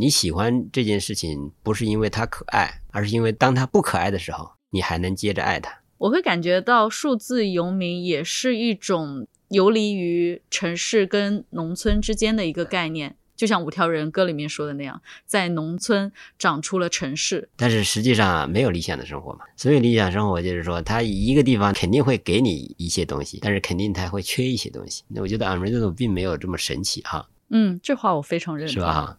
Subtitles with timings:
[0.00, 5.70] 你喜欢这件事情，不是因为它可爱，而是因为当它不可爱的时候，你还能接着爱它。
[5.98, 13.14] 我会感觉到数字游民也是一种游离于城市跟农村之间的一个概念。
[13.36, 19.40] 就像五条人歌里面说的那样，在农村长出了城市，但是实际上没有理想的生活嘛。
[19.54, 25.04] 所以理想生活就是说，它一个地方肯定会给你一些东西，但是肯定它会缺一些东西。
[25.08, 27.28] 那我觉得 Unreasonable 并没有这么神奇哈。
[27.52, 29.16] 嗯，这话我非常认同，是吧？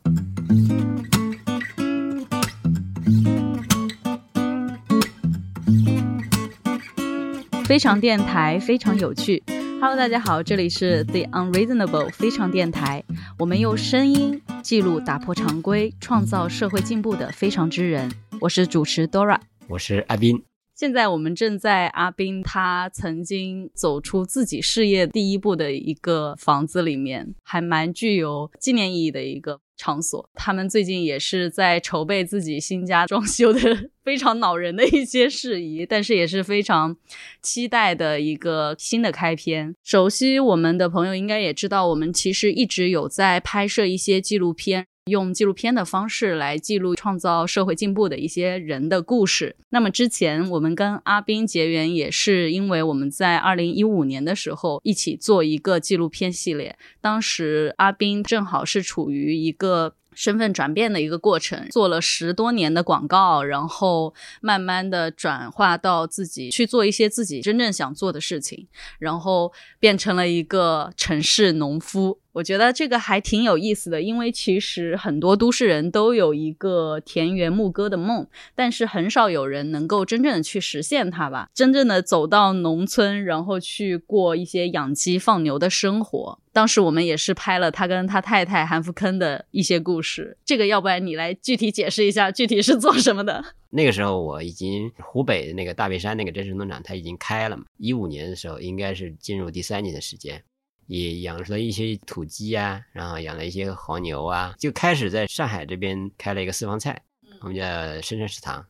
[7.65, 9.43] 非常电台，非常有趣。
[9.81, 13.03] Hello，大家好，这里是 The Unreasonable 非常电台。
[13.37, 18.09] 我们用声音记录打破常规、创造社会进步的非常之人。
[18.39, 20.41] 我是主持 Dora，我是阿斌。
[20.81, 29.59] 现在我们正在阿斌他曾经走出自己事业第一步的一个房子里面，还蛮具有纪念意义的一个。
[29.77, 33.59] 场所，他们最近也是在筹备自己新家装修的
[34.05, 36.95] 非常恼人的一些事宜，但是也是非常
[37.41, 39.73] 期待的一个新的开篇。
[39.83, 44.85] 熟悉我们的朋友应该也知道，我们其实一直有在拍摄一些纪录片。
[45.05, 49.55] 用纪录片的方式来记录创造社会进步的一些人的故事。
[49.69, 56.77] 那么之前我们跟阿斌结缘，也是因为我们在二零一五年的时候一起做一个纪录片系列。
[57.01, 68.67] 当时阿斌正好是处于一个身份转变的一个过程，做了十多年的广告，然后慢慢的转化到自己去做一些自己真正想做的事情，
[68.99, 72.19] 然后变成了一个城市农夫。
[72.33, 81.49] 我觉得这个还挺有意思的，因为其实很多都市人都有一个田园牧歌的梦，但是很少有人能够真正的去实现它吧。
[81.53, 86.39] 真正的走到农村，然后去过一些养鸡放牛的生活。
[86.53, 90.37] 当时我们也是拍了他跟他太太韩福坑的一些故事。
[90.43, 93.43] 这个要不然你来具体解释一下，具体是做什么的？
[93.71, 97.63] 那个时候我已经湖北的那个大别山那个真实农场，它已经开了嘛。
[97.77, 100.43] 一五年的时候，应该是进入第三年的时间。
[100.87, 107.01] 也养了一些土鸡啊，然后养了一些黄牛啊，就开始在上海这边开了一个私房菜，
[107.41, 107.63] 我们叫
[108.01, 108.65] 深圳食堂，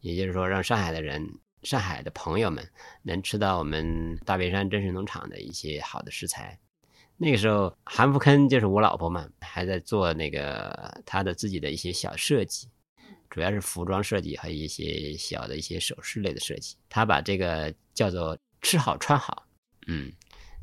[0.00, 1.28] 也就是说让上海的人、
[1.62, 2.64] 上海的朋友们
[3.02, 6.58] 能吃到我们大别山真实农场的一些好的食材。
[7.16, 12.68] 那个时候，韩福坑就是我老婆嘛，还在做那个她的自己的一些小设计，
[13.30, 16.76] 主要是服装设计和一些小的一些首饰类的设计。
[16.88, 19.46] 她把这个叫做吃好穿好，
[19.86, 20.12] 嗯。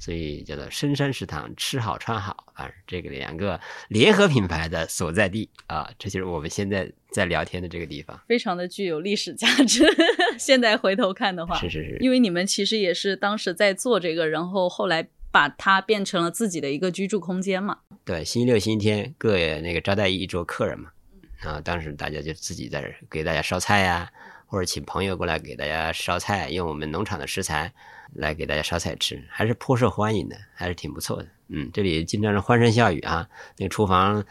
[0.03, 9.85] 所以叫做深山食堂，吃好穿好啊，这个两个联合品牌的所在地啊，这就是我们现在在聊天的这个地方，非常的具有历史价值。
[10.37, 17.77] 现在回头看的话，是是是，因为你们其实也是当时在做这个，然后后来把它变成了自己的一个居住空间嘛。
[18.03, 20.89] 对，星期六、星期天各那个招待一桌客人嘛，
[21.37, 24.11] 然后当时大家就自己在这给大家烧菜呀，
[24.53, 27.73] 或者请朋友过来给大家烧菜，用我们农场的食材。
[28.15, 31.27] 来给大家烧菜吃，还是颇受欢迎的，还是挺不错的。
[31.47, 33.27] 嗯，这里经常是欢声笑语啊，
[33.57, 34.23] 那个厨房，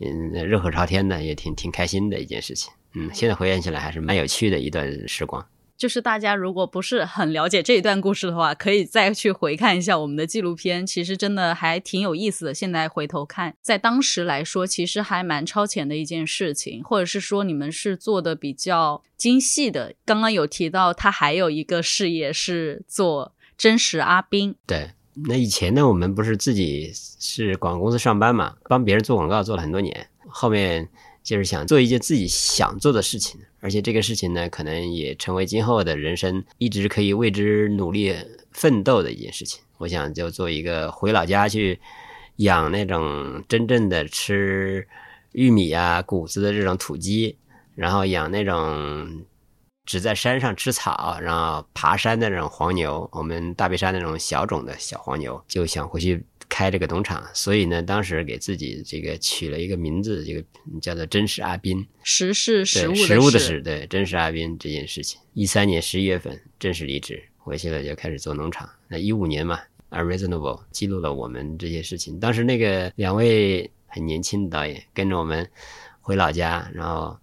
[0.00, 2.72] 嗯，热火朝天的，也挺挺开心的一件事情。
[2.94, 5.46] 嗯，现在回想起来还是蛮有趣的一段时光。
[5.78, 12.52] 就是大家如果不是很了解这一段故事的话，可以再去回看一下我们的纪录片，其实真的还挺有意思的。
[12.52, 19.94] 现在回头看，在当时来说，其实还蛮超前的一件事情，或者是说你们是做的比较精细的。
[20.04, 24.56] 刚刚有提到他还有一个事业是做真实阿斌。
[24.66, 24.90] 对，
[25.28, 30.88] 那以前呢，我们不是自己是广告公司上班嘛，帮别人做广告做了很多年，后面。
[31.28, 38.16] 就是想做一件自己想做的事情，而且这个事情呢，可能也成为今后的人生一直可以为之努力
[38.50, 39.60] 奋斗的一件事情。
[39.76, 41.78] 我想就做一个回老家去
[42.36, 44.88] 养那种真正的吃
[45.32, 47.36] 玉米啊谷子的这种土鸡，
[47.74, 49.26] 然后养那种
[49.84, 56.24] 只在山上吃草，然后爬山的那种黄牛，我们大别山那种小种的小黄牛，就想回去。
[56.48, 60.42] 开这个农场，所以呢，当时给自己这个取了一个名字，这个
[60.80, 61.86] 叫做“真实阿斌”。
[62.02, 65.20] 实是食物的食物的食，对，真实阿斌这件事情。
[65.34, 68.68] 一三年十一月份正式离职，回去了就开始做农场。
[68.88, 72.18] 那一五年嘛，Unreasonable 记录了我们这些事情。
[72.18, 75.48] 当时那个两位很年轻的导演跟着我们
[76.00, 77.18] 回老家，然后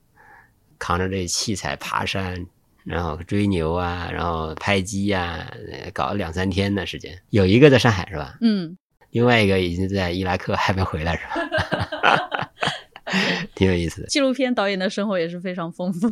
[0.77, 2.45] 扛着这器材爬山，
[2.83, 5.51] 然后追牛啊，然后拍鸡呀，
[5.93, 7.19] 搞了两三天的时间。
[7.31, 8.37] 有一个在上海是吧？
[8.41, 8.77] 嗯。
[9.15, 12.51] 另外一个已经在伊拉克还没回来，是吧？
[13.55, 14.07] 挺有意思的。
[14.07, 16.09] 纪录片导演的生活也是非常丰富。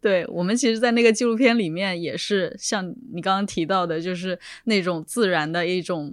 [0.00, 6.12] 对我们，其实，在那个纪录片里面，也是像你刚刚提到的，就是那种自然的一种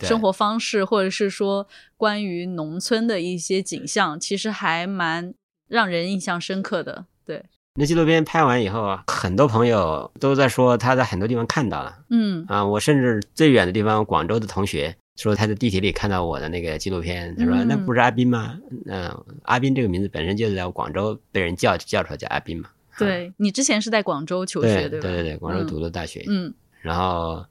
[0.00, 5.32] 生活方式，或者是说关于农村的一些景象，其实还蛮
[5.68, 7.06] 让人印象深刻的。
[7.24, 7.44] 对，
[7.74, 12.64] 那纪录片拍完以后啊，很多朋友都在说他在很多地方看到了嗯啊。
[12.64, 18.58] 我甚至最远的地方，广州的同学说他在地铁里看到我的那个纪录片，他说嗯那不是阿斌吗？
[18.86, 19.08] 嗯、
[19.42, 22.68] 阿斌这个名字本身就是在广州被人叫叫出来叫阿斌嘛。
[22.68, 24.88] 啊对你之前是在广州求对学，吧？
[24.88, 26.22] 对对对，广州嗯读的大学。
[26.28, 26.52] 嗯
[26.82, 27.44] 然后，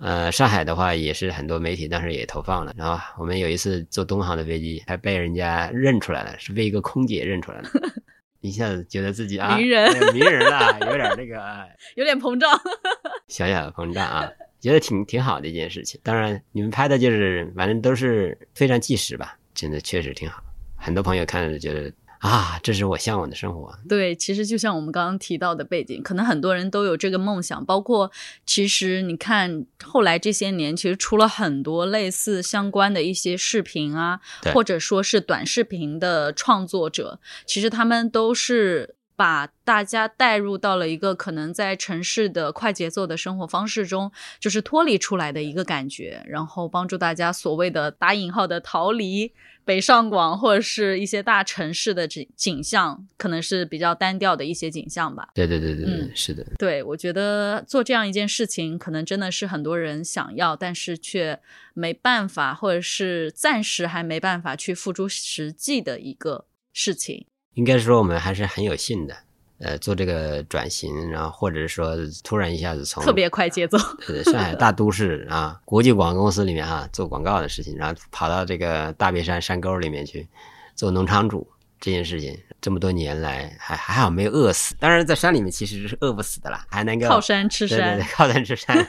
[0.00, 2.72] 呃，上海的话也是很多媒体当时也投放了。
[2.76, 7.68] 然后我们有一次坐东航的飞机，还被人家认出来了，是被一个空姐认出来了，
[8.44, 12.50] 一下子觉得自己啊，名人哎名人了，有点那个哎有点膨胀。
[13.26, 14.30] 小小的膨胀啊，
[14.60, 15.98] 觉得挺挺好的一件事情。
[16.04, 20.44] 当然，你们拍的就是反正都是非常纪实吧，真的确实挺好。
[20.76, 21.90] 很多朋友看了觉得
[22.24, 23.78] 啊，这是我向往的生活。
[23.86, 27.62] 对，其实就像我们刚刚提到的背景，可能很多人都有这个梦想。
[27.66, 28.10] 包括
[28.46, 34.20] 其实你看，后来这些年其实出了很多类似相关的一些视频啊，
[34.54, 38.94] 或者说是短视频的创作者，其实他们都是。
[39.16, 49.32] 把大家带入到了一个可能在城市的快节奏的生活方式中，就是脱离出来的一个感觉，然后帮助大家所谓的打引号的逃离
[49.64, 55.28] 北上广或者是一些大城市的景景象，可能是比较单调的一些景象吧。
[55.34, 56.44] 对对对对对，嗯是的。
[56.58, 61.40] 对，我觉得做这样一件事情，可能真的是很多人想要，但是却
[61.72, 67.26] 没办法，或者是暂时还没办法去付诸实际的一个事情。
[67.54, 69.16] 应该说我们还是很有幸的，
[69.58, 80.26] 呃，做这个转型，然后或者说突然一下子从特别快节奏，对上海大都市啊，国际广告公司里面啊做广告的事情，然后跑到这个大别山山沟里面去
[80.74, 81.46] 做农场主
[81.80, 84.74] 这件事情，这么多年来还还好没有饿死。
[84.80, 88.84] 当然在山里面其实是饿不死的啦，还能够靠山吃山对对对，靠山吃山。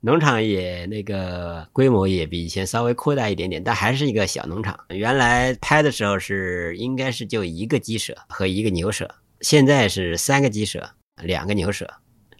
[0.00, 4.78] 农场也那个规模也比以前稍微扩大一点点，但还是一个小农场。
[4.88, 9.08] 原来拍的时候是应该是就一个鸡舍和一个牛舍，
[9.40, 10.88] 现在是三个鸡舍，
[11.22, 11.88] 两个牛舍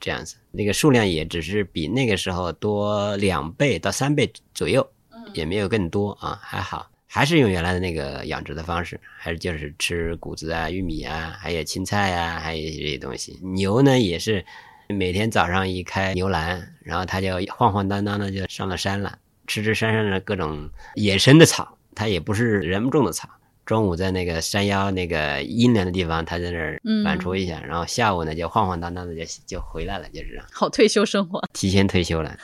[0.01, 0.37] 这样子。
[0.51, 4.87] 那个数量也只是比那个时候多两倍到三倍左右，
[5.35, 6.91] 也没有更多啊，还好。
[7.13, 13.37] 还是用原来的那个养殖的方式，还是就是吃谷子啊、玉米啊，还有青菜啊，还有这些东西。
[13.43, 14.45] 牛呢也是
[14.93, 23.29] 每天早上一开牛栏，然后他就晃晃荡荡的就上了山了，吃吃山上的各种野生的草，它也不是人们种的草。
[23.71, 31.41] 中午在那个山腰那个阴凉的地方，他在那儿嗯反刍一下，然后下午呢就晃晃荡荡的就就回来了，就是这样，好退休生活。
[31.53, 32.37] 提前退休了。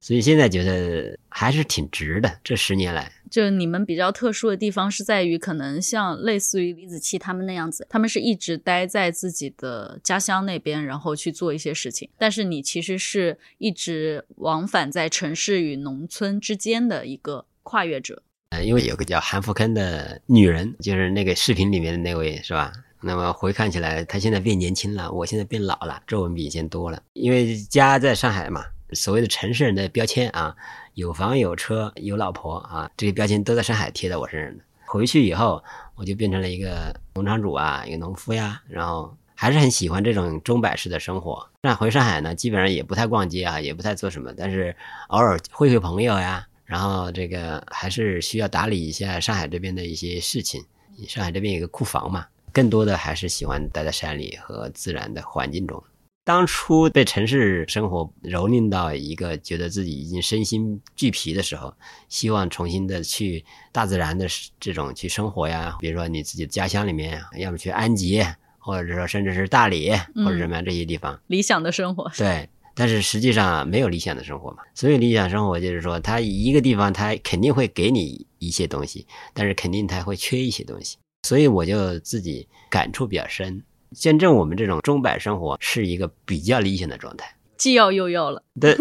[0.00, 3.10] 所以现在觉得还是挺值的，这十年来。
[3.30, 12.10] 就你们比较特殊的地方是在于，可能像类似于李子柒他们那样子，他们是一直待在自己的家乡那边，然后去做一些事情。
[12.18, 18.22] 但是你其实是一直往返在城市与农村之间的一个跨越者。
[18.50, 22.72] 呃，因为有个叫韩福坑的女人，就是那个视频里面的那位，是吧？
[23.00, 27.00] 那么回看起来，她现在变年轻了，我现在变老了，皱纹比以前多了。
[27.12, 30.54] 因为家在上海嘛，所谓的城市人的标签啊，
[30.94, 34.64] 有房有车有老婆啊，这些标签都在上海贴在我身上的。
[34.84, 35.62] 回去以后，
[35.94, 41.48] 我就变成了一个农场主啊，一个农夫呀，然后还是很喜欢这种钟摆式的生活。
[41.62, 44.74] 那回上海呢，基本上也不太逛街啊，也不太做什么，但是
[45.06, 50.64] 偶尔会会朋友呀，然后这个还是需要打理一下上海这边的一些事情。
[51.08, 55.82] 上海这边有个库房嘛，更多的还是喜欢待在山里和自然的环境中。
[56.22, 61.74] 当初被城市生活蹂躏到一个觉得自己已经身心俱疲的时候，
[62.08, 64.28] 希望重新的去大自然的
[64.60, 68.22] 这种去生活呀，比如说你自己的家乡里面，要么去安吉，
[68.58, 74.58] 或者说甚至是大理或者什么样这些地方，理想的生活，对，但是实际上没有理想的生活嘛。
[74.74, 80.96] 所以理想生活就是说，它一个地方它肯定会给你一些东西，但是肯定它会缺一些东西。
[81.22, 83.62] 所以我就自己感触比较深，
[83.92, 87.34] 见证我们这种钟摆生活是一个比较理想的状态。
[87.58, 88.42] 既要又要了。
[88.58, 88.74] 对，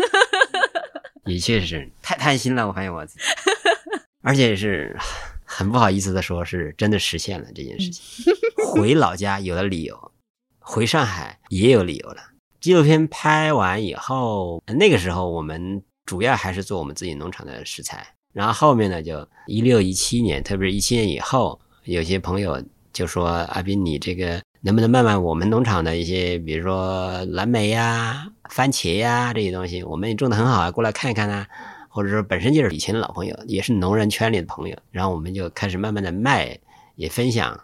[1.25, 3.25] 也确实是太贪心了，我发现我自己，
[4.23, 4.95] 而且是
[5.43, 8.33] 很不好意思的说，是真的实现了这件事情。
[8.71, 10.11] 回老家有了理由，
[10.59, 12.21] 回上海也有理由了。
[12.61, 22.61] 纪录片拍完以后，那个时候我们主要还是做我们自己农场的食材，然后后面呢，就一六一七年，特别是一七年以后，有些朋友
[22.91, 31.47] 就说：“阿斌，你这个能不能卖卖我们农场的一些，比如说蓝莓呀、番茄呀这些东西，我们也种的很好啊，过来看一看啊。”
[31.91, 36.57] 或者说本身就是以前的老朋友，也是农人圈里的朋友，然后我们就开始慢慢的卖，
[36.95, 37.59] 也分享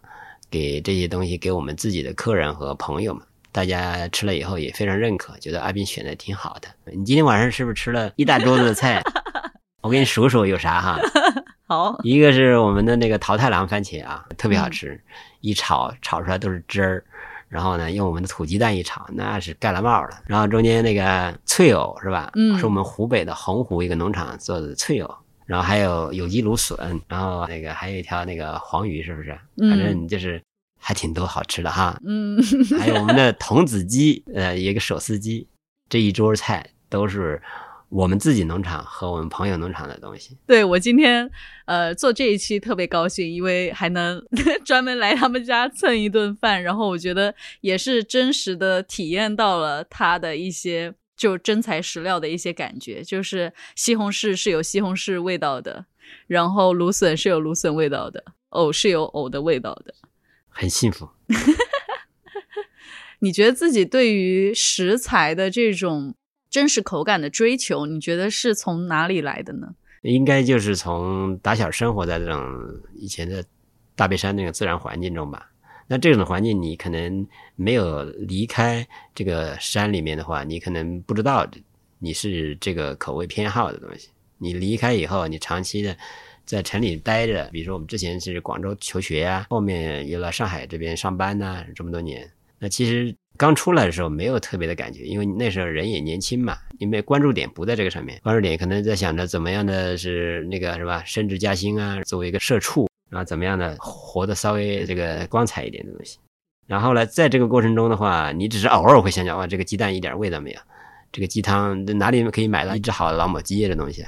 [0.49, 3.23] 给这些东西给我们自己的客人和朋友们。
[3.55, 6.67] 大家吃了以后也非常认可，觉得阿斌选的挺好的。
[6.93, 9.01] 你今天晚上是不是吃了一大桌子的菜？
[9.81, 10.99] 我给你数数有啥哈？
[11.65, 15.01] 好，一个是我们的那个桃太郎番茄啊，特别好吃，
[15.39, 17.05] 一炒炒出来都是汁儿。
[17.47, 20.19] 然后呢，用我们的土鸡蛋一炒，那是盖了帽了。
[20.25, 22.29] 然后中间那个脆藕是吧？
[22.35, 25.15] 嗯是我们湖北的洪湖一个农场做的脆藕。
[25.45, 29.31] 然后还有有机芦笋，然后那个还有一条那个黄鱼，是不是？
[29.61, 30.41] 嗯反正就是
[30.87, 31.99] 还挺多好吃的哈。
[32.05, 32.37] 嗯，
[32.77, 35.47] 还有我们的童子鸡，呃，一个手撕鸡，
[35.89, 37.41] 这一桌菜都是
[37.89, 40.37] 我们自己农场和我们朋友农场的东西。
[40.45, 41.27] 对我今天
[41.65, 44.23] 呃做这一期特别高兴，因为还能
[44.63, 55.85] 专门来他们家蹭一顿饭，然后我觉得也是真实的体验到了他的一些就真材实料的一些感觉，就是西红柿是有西红柿味道的，
[56.27, 59.91] 然后芦笋是有芦笋味道的，藕是有藕的味道的。
[60.55, 61.09] 很幸福。
[63.19, 66.15] 你觉得自己对于食材的这种
[66.49, 69.75] 真实口感的追求，你觉得是从哪里来的呢？
[70.01, 72.41] 应该就是从打小生活在这种
[72.93, 73.43] 以前的
[73.95, 75.51] 大别山那个自然环境中吧。
[75.87, 81.47] 那这种环境，你可能没有离开这个山里面的话，你可能不知道
[81.99, 84.09] 你是这个口味偏好的东西。
[84.37, 85.95] 你离开以后，你长期的
[86.45, 92.29] 在城里待着，比如说我们之前是广州求学呀、后面又来上海这边上班呐、这么多年。
[92.57, 106.17] 那其实刚出来的时候没有特别的感觉，因为那时候人也年轻嘛，因为关注点不在这个上面，关注点可能在想着怎么样的是那个是吧，升职加薪啊，作为一个社畜，然后怎么样的活得稍微这个光彩一点的东西。
[106.65, 110.59] 然后呢，在这个过程中的话，你只是偶尔会想想，哇，这个鸡蛋一点味道没有，
[111.11, 114.03] 这个鸡汤哪里可以买到一只好的老母鸡这东西，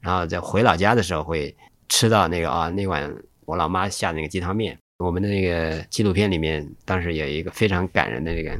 [0.00, 1.56] 然后在回老家的时候会
[1.88, 3.14] 吃到那个啊那碗
[3.44, 4.76] 我老妈下的那个鸡汤面。
[4.98, 8.58] 我们的那个纪录片里面，当时有一个非常感人的这个，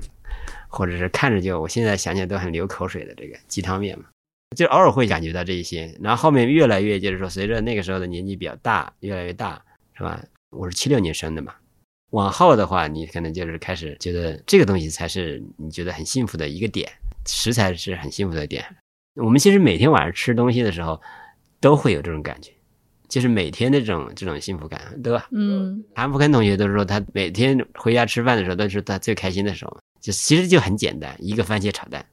[0.68, 4.04] 或者是看着就我现在想起来都很流口水的这个鸡汤面嘛，
[4.56, 9.60] 就偶尔会感觉到这一些，然后后面越来越就是说，随着那个时候的年纪比较大，越来越大，
[9.94, 10.22] 是吧？
[10.50, 11.52] 我是七六年生的嘛，
[12.10, 16.88] 往后的话，你可能就是开始觉得这个东西才是你觉得很幸福的一个点，
[17.26, 18.64] 食材是很幸福的点。
[19.16, 21.02] 我们其实每天晚上吃东西的时候，
[21.58, 22.52] 都会有这种感觉。
[23.08, 25.28] 就是每天的这种这种幸福感，对吧？
[25.32, 29.76] 嗯韩福根同学都说，他每天回家吃饭的时候都是他最开心的时候。
[30.00, 32.04] 就其实就很简单，一个番茄炒蛋。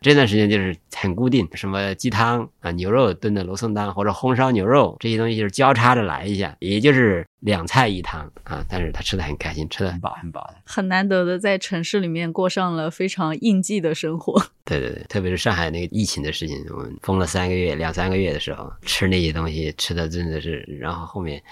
[0.00, 8.64] 这段时间就是很固定，什么鸡汤啊、牛肉炖的罗宋汤或者红烧牛肉这些东西就是交叉着来一下，也就是两菜一汤啊。
[8.68, 10.56] 但是他吃的很开心，吃的很饱很饱的。
[10.64, 14.40] 很难得的在城市里面过上了非常应季的生活。
[14.64, 21.42] 对对对，特别是上海那个疫情的事情，我们封了三个月、两三个月的时候，吃那些东西吃的真的是，然后后面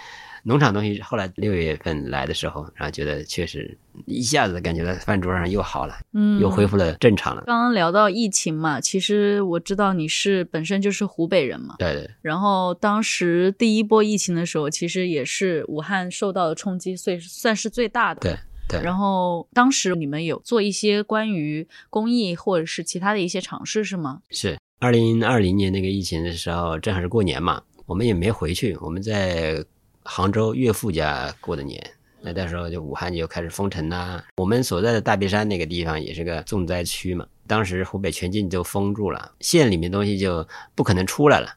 [0.44, 7.42] 农场东西，后来六月份来的时候，然后觉得确实一下子感觉到饭桌上又好了，嗯，又恢复了正常了。
[7.46, 18.20] 刚刚聊到疫情嘛，其实我知道你是本身就是湖北人嘛，对对然后当时第一波疫情的时候，其实也是武汉受到的冲击，所以算是最大的。
[18.20, 24.20] 对对，然后当时你们有做一些关于公益或者是其他的一些尝试是吗？
[24.30, 29.62] 是二零二零年那个疫情的时候，正好是过年嘛，我们也没回去，我们在
[30.04, 31.82] 杭州岳父家过的年。
[32.26, 41.54] 那到时候就武汉就开始封城啦、我们所在的大别山那个地方也是个重灾区嘛，当时湖北全境就封住了，县里面东西就不可能出来了，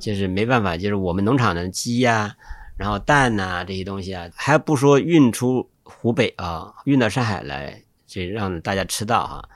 [0.00, 2.34] 就是没办法，就是我们农场的鸡呀、
[2.76, 9.48] 然后蛋呐、这些东西啊，还不说运出湖北啊，运到上海来，这让大家吃到哈、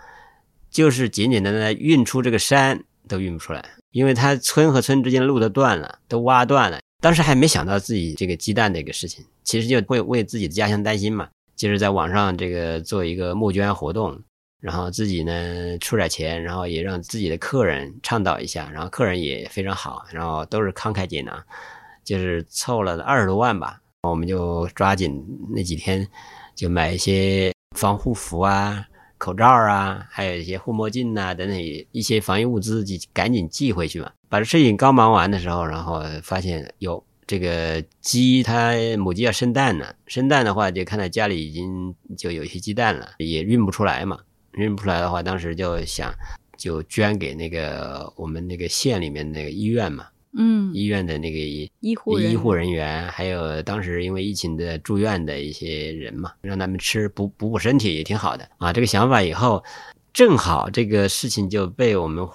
[0.70, 6.78] 就是简简单单运出这个山都运不出来，因为它村和村之间路都断了，都挖断了。
[7.02, 14.16] 当时还没想到自己这个鸡蛋的一个事情，其实就会为自己的家乡担心嘛，就是在网上这个做一个募捐活动，
[14.61, 21.44] 然后自己呢出点钱，然后也让自己的客人倡导一下，然后客人也非常好，然后都是慷慨解囊，
[22.04, 26.06] 就是凑了二十多万吧，我们就抓紧那几天
[26.54, 28.87] 就买一些防护服啊、
[29.23, 31.57] 口罩啊，还有一些护目镜呐、等等
[31.93, 34.11] 一些防疫物资，就赶紧寄回去嘛。
[34.29, 44.19] 把这事情刚忙完的时候，然后发现有这个鸡，它母鸡要生蛋呢，生蛋的话就看到家里已经就有一些鸡蛋了，也运不出来嘛。
[44.55, 46.12] 运不出来的话，当时就想
[46.59, 51.38] 就捐给那个我们那个县里面那个医院嘛，嗯，医院的那个
[51.80, 58.72] 医护医护人员，还有当时因为疫情的住院的一些人嘛，让他们吃补补补身体也挺好的啊。
[58.72, 59.62] 这个想法以后，
[60.12, 62.26] 正好这个事情就被我们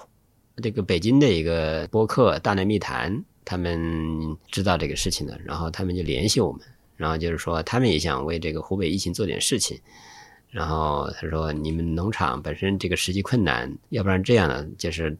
[0.62, 3.12] 这个北京的一个播客《大内密谈》
[3.44, 6.60] 他们知道这个事情了，然后他们就联系我们，
[6.96, 9.78] 然后就是说他们也想为这个湖北疫情做点事情。
[10.50, 15.14] 然后他说：“你们农场本身这个实际困难，要不然这样呢，就是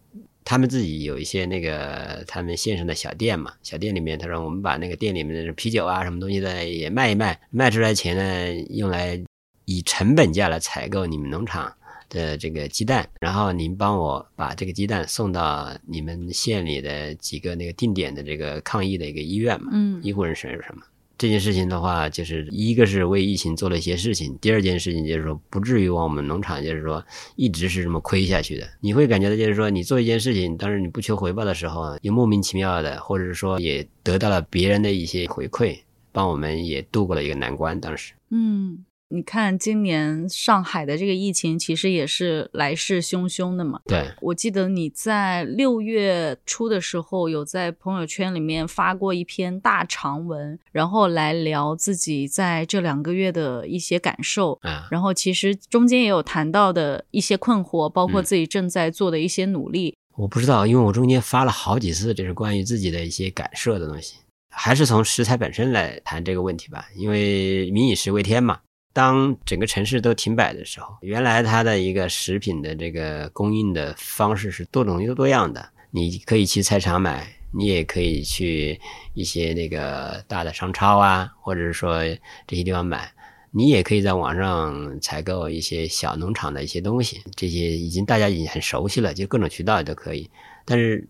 [0.48, 9.22] 他们自己有一些那个他们线上的小店嘛，小店里面他说我们把那个店里面的啤酒啊什么东西的也卖一卖，卖出来钱呢用来
[9.66, 11.70] 以成本价来采购你们农场
[12.08, 20.82] 的这个鸡蛋，然后您帮我把这个鸡蛋送到你们县里的几个那个定点的这个抗疫的一个医院嘛，嗯医护人员是什么？
[21.18, 28.66] 这件事情的话，就是一个是为疫情做了一些事情，第二件事情就是说不至于往我们农场就是说一直是这么亏下去的。
[28.80, 35.76] 你会感觉到就是说你做一件事情，当然你不求回报的时候，也莫名其妙的，或者是说也得到了别人的一些回馈，
[36.12, 37.80] 帮我们也度过了一个难关。
[37.80, 43.80] 当时，嗯，你看今年上海的这个疫情其实也是来势汹汹的嘛。
[43.86, 54.58] 对，我记得你在六月初的时候有在朋友圈里面发过一篇大长文，然后来聊自己在这两个月的一些感受。
[54.62, 59.96] 啊，然后其实中间也有谈到的一些困惑，包括嗯自己正在做的一些努力。
[60.16, 64.16] 我不知道，因为我中间发了好几次，这是关于自己的一些感受的东西，
[64.50, 66.86] 还是从食材本身来谈这个问题吧。
[66.94, 68.58] 因为民以食为天嘛，
[68.98, 78.80] 当整个城市都停摆的时候，原来它的一个食品的这个供应的方式是多种多样的，你可以去菜场买，你也可以去
[79.14, 82.02] 一些那个大的商超啊，或者是说
[82.44, 83.08] 这些地方买。
[83.52, 90.28] 你也可以在网上采购一些小农场的一些东西，这些已经大家已经很熟悉了，就各种渠道都可以。
[90.64, 91.06] 但是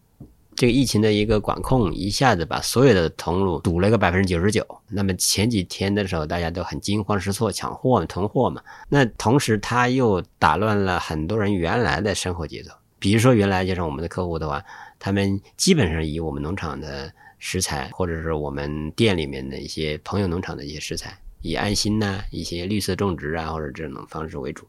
[0.59, 4.67] 这个疫情的一个管控，一下子把所有的通路堵了个百分之九十九。
[4.89, 8.61] 那么前几天的时候，大家都很惊慌失措，抢货囤货嘛。
[8.89, 12.73] 那同时，它又打乱了很多人原来的生活节奏。
[12.99, 14.61] 比如说，原来就是我们的客户的话，
[14.99, 21.17] 他们基本上以我们农场的食材，或者是我们店里面的一些朋友农场的一些食材。
[21.41, 24.67] 以安心呐、一些绿色种植啊，或者这种方式为主，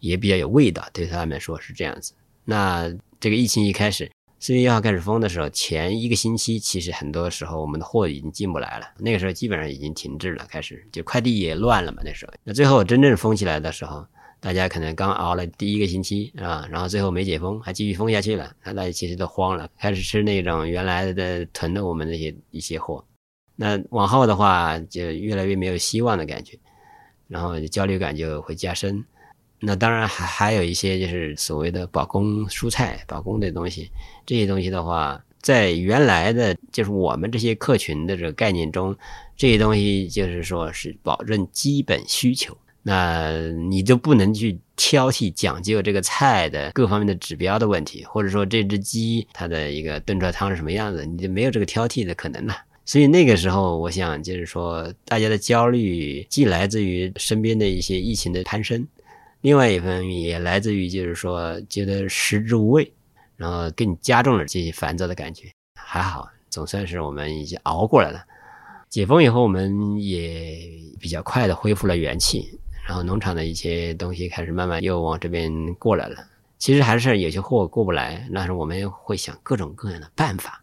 [0.00, 2.12] 也比较有味道，对他们来说是这样子。
[2.44, 4.10] 那这个疫情一开始，
[4.42, 12.02] 四月一号开始封的时候，前一个星期其实很多时候我们的货已经进不来了，那个时候基本上已经停滞了，开始就快递也乱了嘛。
[12.04, 14.04] 那时候，那最后真正封起来的时候，
[14.40, 23.06] 大家可能刚熬了第一个星期啊，然后最后没解封，还继续封下去了，那大家其实都慌了，开始吃那种原来的囤的我们那些一些货。
[23.54, 26.58] 那往后的话，就越来越没有希望的感觉，
[27.28, 29.04] 然后焦虑感就会加深。
[29.64, 33.88] 那当然还还有一些就是所谓的保供蔬菜、保供的东西，
[34.26, 38.96] 这些东西的话，在原来的就是我们这些客群的这个概念中，
[39.36, 43.30] 这些东西就是说是保证基本需求，那
[43.68, 52.56] 你就不能去挑剔讲究这个菜的各方面的指标的问题，或者说这只鸡它的一个炖出来汤是什么样子，你就没有这个挑剔的可能了。
[52.84, 58.84] 所以那个时候，我想就是说，大家的焦虑既来自于身边的一些疫情的攀升，
[59.42, 62.92] 另外一方面也来自于就是说觉得食之无味，
[63.36, 65.48] 然后更加重了这些烦躁的感觉。
[65.74, 68.24] 还好，总算是我们已经熬过来了。
[68.88, 70.58] 解封以后，我们也
[71.00, 76.24] 比较快的恢复了元气，然后农场的一些东西开始慢慢又往这边过来了。
[76.58, 80.62] 其实还是有些货过不来，那时候我们会想各种各样的办法。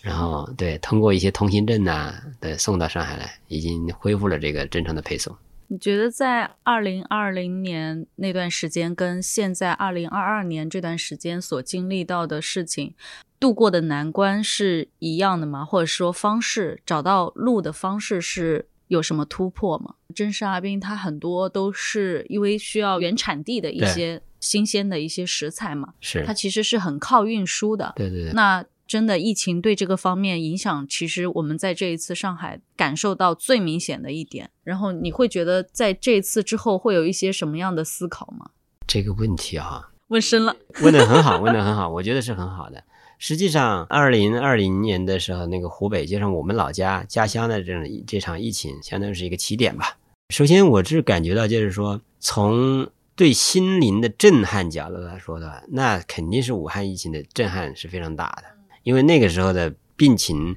[0.00, 5.36] 然后对，通过一些通行证呐、对，送到上海来，已经恢复了这个正常的配送。
[5.68, 12.94] 你觉得在二零二零年那段时间，跟现在二零二二年这段时间所经历到的事情，
[13.40, 15.64] 度过的难关是一样的吗？
[15.64, 19.94] 或者说方式找到路的方式是有什么突破吗？
[20.14, 27.92] 真实阿斌，他很多都是因为需要原产地的一些新鲜的一些食材嘛，是它，其实是很靠运输的。
[27.96, 34.50] 对对对，那真的疫情对这个方面影响，其实我们在这一次上海感受到最明显的一点。
[34.62, 38.50] 然后你会觉得在这一次之后会有一些什么样的思考吗？
[38.86, 42.82] 这个问题啊， 问深了，问的很好，问的很好，我觉得是很好的。
[43.18, 49.96] 实际上，二零二零年的时候，那个湖北，就像我们老家家乡的这种这场疫情，相当于是一个起点吧。
[50.28, 58.44] 首先，我是感觉到，就是说，从对心灵的震撼角度来说的话，那肯定是武汉疫情的震撼是非常大的，
[58.86, 60.54] 因为那个时候的病情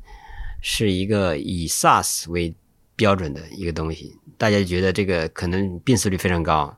[0.62, 2.54] 是一个以 SARS 为
[2.96, 6.78] 标准的一个东西，大家觉得这个可能病死率非常高，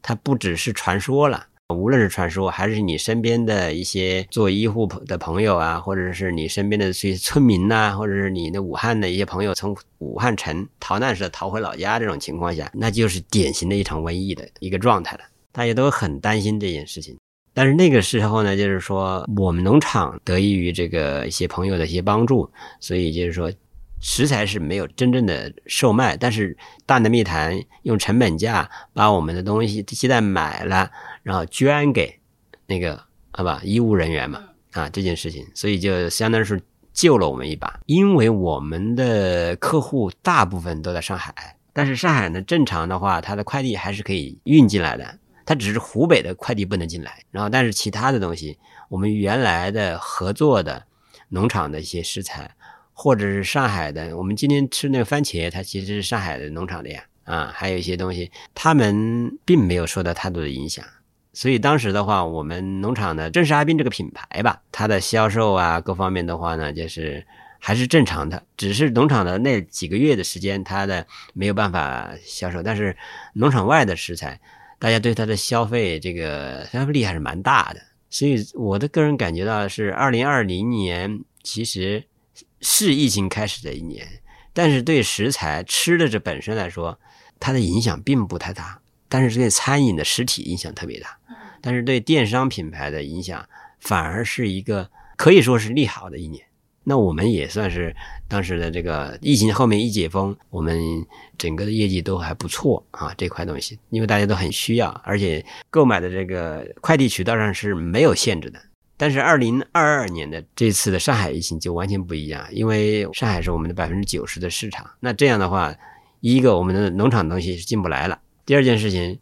[0.00, 1.48] 它不只是传说了。
[1.74, 15.24] 无论是传说，还是你身边的一些做医护的朋友啊，或者是你身边的这些村民呐、或者是你的武汉的一些朋友从武汉城逃难似的逃回老家，这种情况下，那就是典型的一场瘟疫的一个状态了。
[15.50, 17.18] 大家都很担心这件事情。
[17.54, 23.52] 但是那个时候呢，就是说我们农场得益于这个一些朋友的一些帮助，所以就是说
[24.00, 30.90] 食材是没有真正的售卖，但是大内密谈用成本价把我们的东西鸡蛋买了，
[31.22, 32.18] 然后捐给
[32.66, 36.60] 那个好吧医务人员嘛，啊这件事情，所以就相当于是
[36.92, 37.80] 救了我们一把。
[37.86, 47.22] 因为我们的客户大部分都在上海，但是上海呢，正常的话，它的快递还是可以运进来的，它只是湖北的快递不能进来。
[47.30, 50.84] 然后，但是其他的东西，我们原来的合作的
[51.28, 52.50] 农场的一些食材，
[52.92, 57.02] 或者是上海的，我们今天吃那个番茄，它其实是上海的农场的呀。
[57.24, 60.84] 啊，还有一些东西，他们并没有受到太多的影响。
[61.32, 67.24] 所以当时的话，我们农场的正是阿斌这个品牌吧，它的销售啊，各方面的话呢，就是
[67.60, 68.42] 还是正常的。
[68.56, 72.60] 只是农场的那几个月的时间，它的没有办法销售。
[72.60, 72.96] 但是
[73.34, 74.40] 农场外的食材，
[74.82, 77.80] 大家对它的消费这个消费力还是蛮大的。
[78.10, 82.02] 所以我的个人感觉到是，二零二零年其实
[82.60, 84.04] 是疫情开始的一年，
[84.52, 86.98] 但是对食材吃的这本身来说。
[87.44, 91.18] 它的影响并不太大，但是对餐饮的实体影响特别大，
[91.60, 93.48] 但是对电商品牌的影响
[93.80, 96.46] 反而是一个可以说是利好的一年。
[96.84, 97.94] 那我们也算是
[98.28, 100.80] 当时的这个疫情后面一解封，我们
[101.38, 108.60] 整个的业绩都还不错啊，这块东西，因为大家都很需要，而且购买的这个快递渠道上是没有限制的。
[108.96, 115.74] 但是二零二二年的这次的上海疫情就完全不一样，因为上海是我们的百分之九十的市场，那这样的话。
[116.24, 118.16] 一个，我们的农场东西是进不来了。
[118.46, 119.18] 第二件事情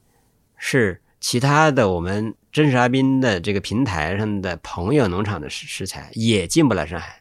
[0.59, 7.20] 是，其他的我们真实阿斌的这个平台上的朋友农场的食食材也进不来上海，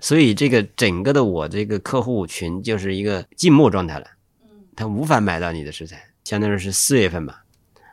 [0.00, 4.06] 所以这个整个的我这个客户群就是一个静默状态了。
[4.74, 7.44] 他无法买到你的食材，相当于是四月份吧，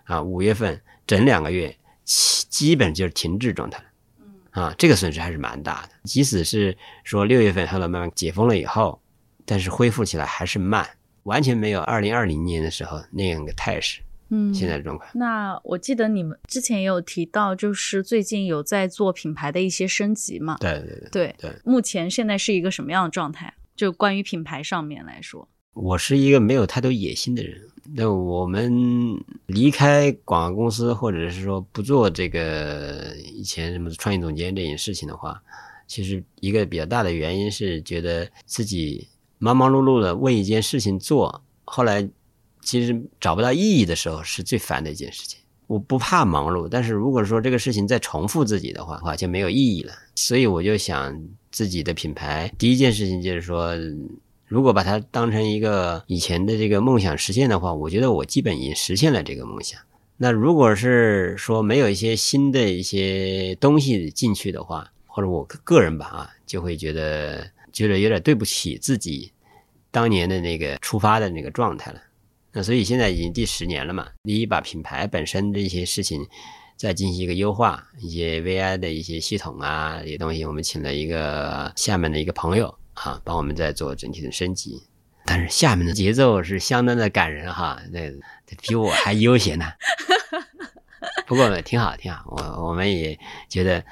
[0.05, 4.61] 啊，五月份整两个月基基本就是停滞状态了。
[4.61, 5.89] 啊，这个损失还是蛮大的。
[6.05, 8.99] 即使是说六月份后来慢慢解封了以后，
[9.45, 10.87] 但是恢复起来还是慢。
[11.23, 15.09] 完全没有二零二零年的时候那样的态势，嗯，现在的状况。
[15.13, 20.57] 那我记得你们之前也有提到，就是最近有在做品牌的一些升级嘛？
[20.59, 21.55] 对对对对对。
[21.63, 23.53] 目前现在是一个什么样的状态？
[23.75, 27.61] 就关于品牌上面来说，我是一个没有太多野心的人。
[27.95, 28.73] 那我们
[29.45, 35.41] 离开广告公司，或者是说不做这个以前什么创意总监这件事情的话，
[35.87, 39.07] 其实一个比较大的原因是觉得自己。
[39.39, 42.09] 忙忙碌碌的为一件事情做，后来
[42.67, 45.39] 其实找不到意义的时候是最烦的一件事情。
[45.67, 49.93] 我不怕忙碌，但是如果说这个事情再重复自己的话，话就没有意义了。
[50.15, 51.17] 所以我就想
[51.51, 53.73] 自己的品牌，第一件事情就是说，
[54.47, 59.79] 如果把它当成一个以前的这个梦想实现的话，我觉得我基本已经实现了这个梦想。
[60.17, 67.49] 那如果是说没有一些新的一些东西进去的话，或者我个人吧啊，就会觉得。
[67.73, 69.31] 觉得有点对不起自己
[69.91, 72.01] 当年的那个出发的那个状态了，
[72.57, 74.07] 那所以现在已经第十年了嘛。
[74.23, 76.27] 第一，把品牌本身的一些事情
[76.75, 84.81] 再进行一个优化，一些 VI 的一些系统啊，这些东西，我们请了一个厦门的一个朋友啊，帮我们在做整体的升级。
[85.23, 87.99] 但是厦门的节奏是相当的感人哈，那
[88.59, 89.65] 比我还悠闲呢。
[91.27, 93.85] 不过挺好，挺好，我我们也觉得。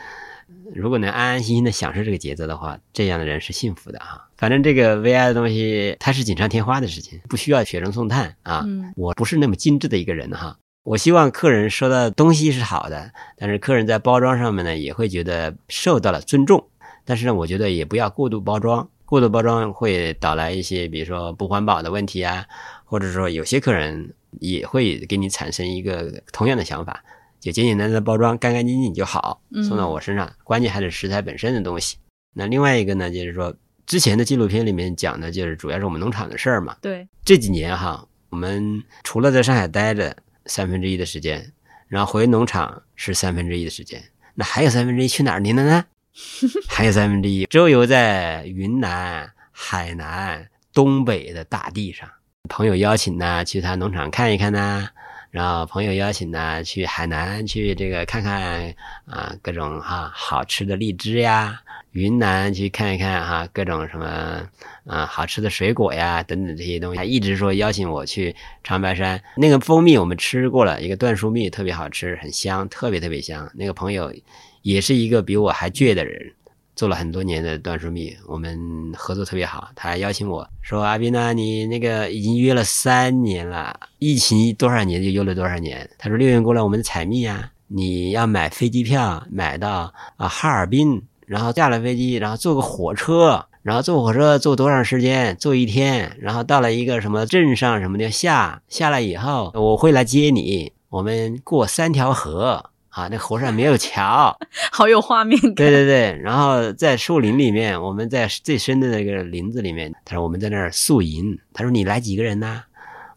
[0.74, 4.22] 如果能安安心心的享受这个节奏的话，这样的人是幸福的啊。
[4.38, 8.66] 反正这个 VI 的东西，它是锦上添花的事情，不需要雪中送炭啊。
[8.96, 10.58] 我不是那么精致的一个人哈。
[10.84, 16.68] 我希望客人收到东西是好的，但是客人在包装上面呢，也会觉得受到了尊重。
[17.04, 22.46] 但是呢，我觉得也不要过度包装，过度包装会导来一些，比如说不环保的问题啊，
[22.84, 27.04] 或者说有些客人也会给你产生一个同样的想法。
[27.46, 30.34] 就简简单单的包装，干干净净就好，送到我身上。
[30.44, 31.96] 关键还是食材本身的东西。
[32.34, 33.56] 那另外一个呢，就是说
[33.86, 36.76] 之前的纪录片里面讲的，就是主要是我们农场的事儿嘛。
[36.82, 41.54] 对，这几年哈，我们除了在上海待着三分之一的时间，
[41.88, 44.04] 然后回农场是三分之一的时间，
[44.34, 45.86] 那还有三分之一去哪儿去了呢？
[46.68, 52.10] 还有三分之一周游在云南、海南、东北的大地上，
[52.50, 54.90] 朋友邀请呢，去他农场看一看呢。
[55.36, 58.74] 然后朋友邀请呢，去海南去这个看看
[59.06, 61.52] 啊，各种哈好吃的荔枝呀；
[61.92, 64.48] 云南去看一看哈，各种什么
[64.86, 66.98] 啊好吃的水果呀等等这些东西。
[66.98, 73.52] 他一直说邀请我去长白山，那个蜂蜜我们吃过了，一个椴树蜜特别好吃，很香，特别特别香。
[73.54, 74.14] 那个朋友
[74.62, 76.32] 也是一个比我还倔的人。
[76.76, 79.70] 做了很多年的椴树蜜，我们合作特别好。
[79.76, 95.38] 他还邀请我说：“阿斌呐，你那个已经约了三年了，疫情多少年就约了多少年。”他说：“六月过来我们采蜜啊，你要买飞机票买到啊哈尔滨，然后下了飞机，然后坐个火车，然后坐火车坐多长时间？
[95.38, 104.34] 坐一天，然后到了一个什么镇上什么的下下来以后，我会来接你，我们过三条河。”啊，那河上没有桥，
[104.72, 105.54] 好有画面感。
[105.54, 112.64] 对对对，然后在树林里面，我们在最深的那个林子里面，他说我们在那儿宿营，他说你来几个人呢？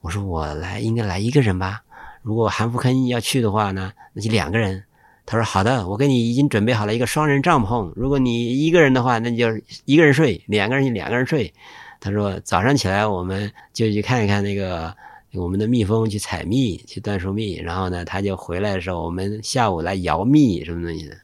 [0.00, 1.80] 我说我来应该来一个人吧，
[2.22, 4.82] 如果韩福坑要去的话呢，那就两个人。
[5.24, 9.46] 他说好的，我给你已经准备好了一个双人帐篷，如果你一个人的话，那就
[9.84, 11.54] 一个人睡，两个人就两个人睡。
[12.00, 14.92] 他说早上起来我们就去看一看那个。
[15.34, 21.16] 我们的蜜蜂去采蜜，去椴树蜜，然后呢，它就回来的时候，我们下午来摇蜜，什么东西的，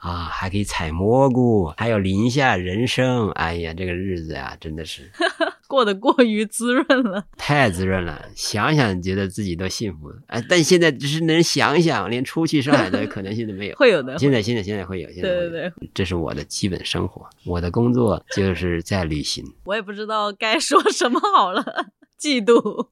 [0.00, 5.10] 啊，还可以采蘑菇，还有林下人参，哎呀，这个日子呀，真的是。
[5.68, 21.62] 过得过于滋润了，太滋润了，想想觉得自己都幸福了，哎，但现在只是能想想，连出去上海的可能性都没有， 会有的，现在现在现在会有，现在对对对，这是我的基本生活，我的工作就是在旅行，我也不知道该说什么好了，
[22.18, 22.88] 嫉妒。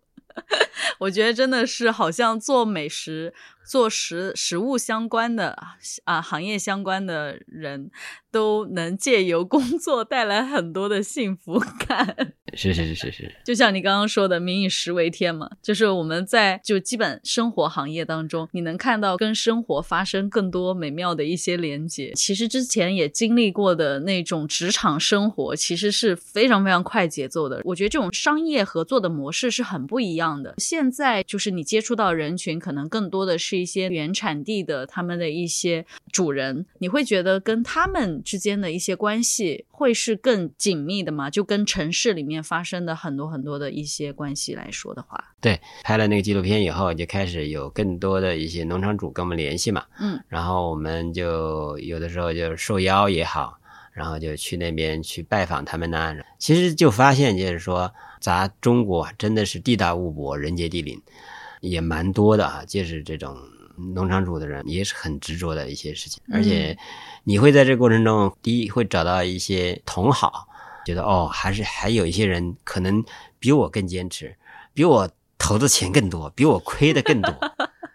[1.00, 3.34] 我觉得真的是好像做美食。
[3.68, 5.58] 做食食物相关的
[6.04, 7.90] 啊行业相关的人，
[8.30, 12.34] 都能借由工作带来很多的幸福感。
[12.56, 22.12] 是是是是是，就像你刚刚说的“民以食为天”嘛，就是我们在就基本生活行业当中，你能看到跟生活发生更多美妙的一些连接。
[22.14, 27.60] 其实之前也经历过的那种职场生活，其实是非常非常快节奏的。
[27.64, 30.54] 我觉得这种商业合作的模式是很不一样的。
[30.58, 33.56] 现在就是你接触到人群，可能更多的是。
[33.56, 41.30] 一些原产地的他们的一些主人，你会觉得跟他们之间的一些关系会是更紧密的吗？
[41.30, 53.58] 就跟城市里面发生的很多很多的一些关系来说的话，对，拍了那个纪录片以后，就开始有更多的一些农场主跟我们联系嘛，嗯，然后我们就有的时候就受邀也好，
[53.92, 56.14] 然后就去那边去拜访他们呢。
[56.38, 61.02] 其实就发现就是说，咱中国真的是地大物博，人杰地灵。
[61.62, 63.34] 也蛮多的啊，就是这种
[63.94, 66.76] 农场主的人也是很执着的一些事情，而且
[67.24, 70.46] 你会在这个过程中，第一会找到一些同好，
[70.86, 73.04] 觉得哦，还是还有一些人可能
[73.40, 74.36] 比我更坚持，
[74.72, 77.36] 比我投的钱更多，比我亏的更多，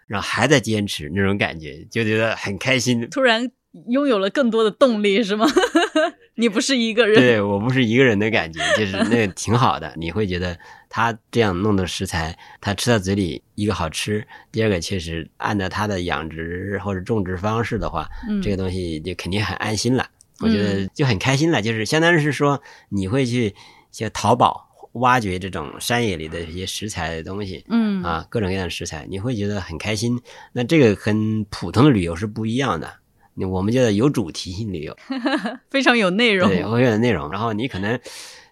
[0.06, 3.08] 然后还在坚持那种感觉，就觉得很开心。
[3.08, 3.50] 突然
[3.88, 5.46] 拥有了更多的动力，是吗？
[6.36, 9.94] 你不是一个人，对我不是一个人的感觉，就是那个挺好的。
[9.96, 10.58] 你会觉得
[10.90, 18.06] 他这样弄的食材，他吃到嘴里，一个好吃，第二个确实按照他的养殖或者种植方式的话，
[18.42, 20.06] 这个东西就肯定很安心了。
[20.42, 23.54] 我觉得就很开心了，就是相当于是说你会去
[23.90, 30.20] 像淘宝挖掘这种山野里的一些食材的东西，嗯啊，各种各样的食材，你会觉得很开心。
[30.52, 32.92] 那这个跟普通的旅游是不一样的。
[33.48, 34.94] 我们叫有主题性旅游，
[35.70, 37.30] 非常有内容，对，会有内容。
[37.30, 37.98] 然后你可能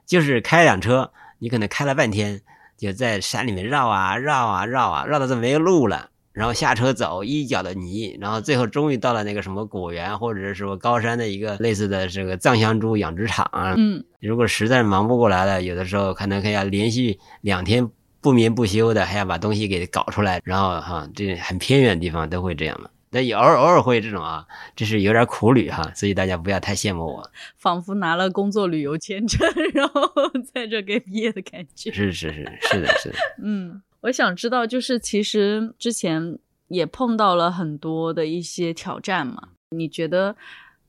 [0.06, 2.40] 就是开辆车，你可能开了半天，
[2.78, 13.50] 就在山里面绕啊绕啊绕啊，绕到这没路了，然后下车走，一脚的泥，然后最后终于到了那个什么果园，或者是说高山的一个类似的这个藏香猪养殖场。
[13.76, 17.88] 嗯，如果实在忙不过来了，有的时候可能还要连续两天
[18.20, 20.40] 不眠不休的，还要把东西给搞出来。
[20.44, 22.88] 然后哈，这很偏远的地方都会这样嘛。
[23.12, 27.30] 那也偶尔偶尔会这种啊，这是有点苦旅哈，所以大家不要太羡慕我。
[27.58, 29.40] 仿佛拿了工作旅游签证，
[29.74, 30.08] 然后
[30.54, 31.90] 在这给毕业的感觉。
[31.90, 33.16] 是是是是的是的。
[33.42, 40.36] 嗯，我想知道，就是其实之前也碰到了很多的一些挑战嘛，你觉得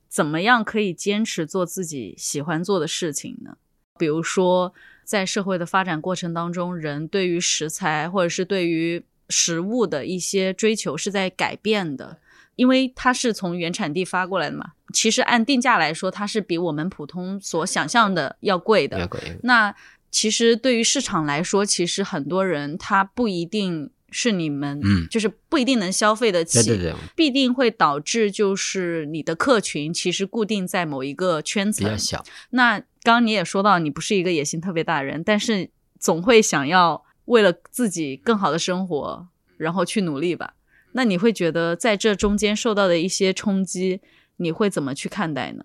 [0.08, 3.56] 怎么样可以坚持做自己喜欢做的事情呢？
[3.98, 4.72] 比如说，
[5.04, 12.18] 在社会的发展过程当中，人对于食材或者是对于食物的一些追求是在改变的，
[12.56, 14.72] 因为它是从原产地发过来的嘛。
[14.92, 19.08] 其实按定价来说，它是比我们普通所想象的要贵的。
[19.42, 19.74] 那
[20.12, 26.62] 其实对于市场来说，其实很多人他不一定是你们，嗯，就是不一定能消费得起。
[26.62, 32.24] 对对对，必定会导致就是你的客群其实固定在某一个圈子比较小。
[32.50, 37.04] 那刚刚你也说到，你不是一个野心特别大的人，但是总会想要。
[37.26, 40.54] 为了自己更好的生活，然后去努力吧。
[40.90, 44.00] 那你会觉得在这中间受到的一些冲击，
[44.38, 45.64] 你会怎么去看待呢？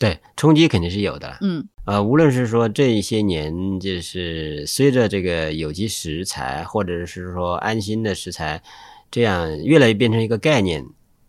[0.00, 1.36] 对，冲击肯定是有的。
[1.42, 8.62] 嗯，呃，无论是说这些年，就是随着这个有机食材，或者是说安心的食材，
[9.10, 10.86] 这样越来越变成一个概念，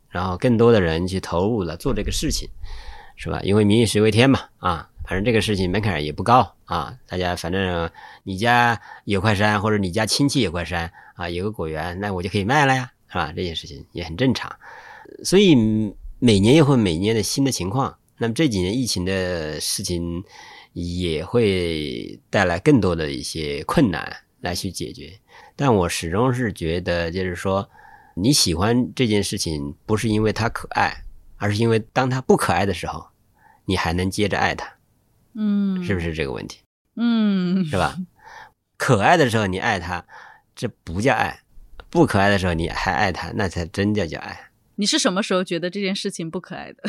[0.10, 2.48] 然后更多的人去投入了做这个事情，
[3.18, 3.42] 是吧？
[3.44, 4.88] 因为民以食为天嘛，啊。
[5.04, 7.90] 反正这个事情门槛也不高啊，大家反正
[8.24, 13.34] 你家有块山，或者你家亲戚有块山啊，有个果园，那我就可以卖了呀，是吧？
[13.36, 14.50] 这件事情也很正常，
[15.26, 15.54] 所以
[16.20, 17.94] 每年又会每年的新的情况。
[18.22, 20.24] 那么这几年疫情的事情
[20.74, 25.20] 也会带来更多的一些困难来去解决，
[25.56, 27.68] 但我始终是觉得，就是说，
[28.14, 31.04] 你喜欢这件事情，不是因为它可爱，
[31.38, 33.08] 而是因为当它不可爱的时候，
[33.66, 34.72] 你还能接着爱它，
[35.34, 36.60] 嗯，是不是这个问题？
[36.98, 37.98] 嗯，是吧？
[38.78, 40.06] 可爱的时候你爱它，
[40.56, 41.42] 这不叫爱；
[41.90, 44.52] 不可爱的时候你还爱它，那才真叫叫爱。
[44.76, 46.84] 你是什么时候觉得这件事情不可爱的？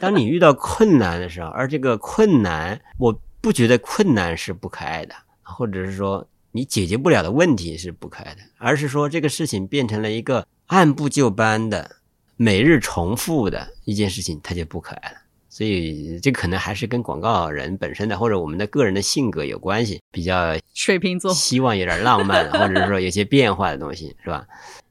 [0.00, 11.96] 当你遇到困难的时候，而这个困难，我不觉得困难是不可爱的，或者是说你解决不了的问题是不可爱的，而是说这个事情变成了一个按部就班的、
[12.36, 15.16] 每日重复的一件事情，它就不可爱了。
[15.48, 24.46] 所以这可能还是跟广告人本身的或者我们的个人的性格有关系，比较水瓶座希望有点浪漫，或者是说有些变化的东西，是吧？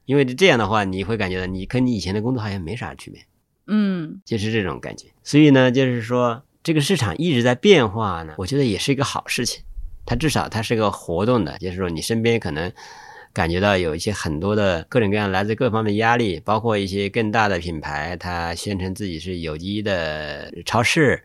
[0.06, 3.20] 因为这样的话，你会感觉到你跟你以前的工作好像没啥区别。
[3.66, 5.06] 嗯就是这种感觉。
[5.22, 9.62] 所以呢，就是说这个市场一直在变化呢，我觉得也是一个好事情。
[10.04, 12.72] 它至少它是个活动的，就是说你身边可能
[13.32, 21.22] 感觉到有一些很多的各种各样来自各方面的压力，包括一些更大的品牌，它宣称自己是有机的超市，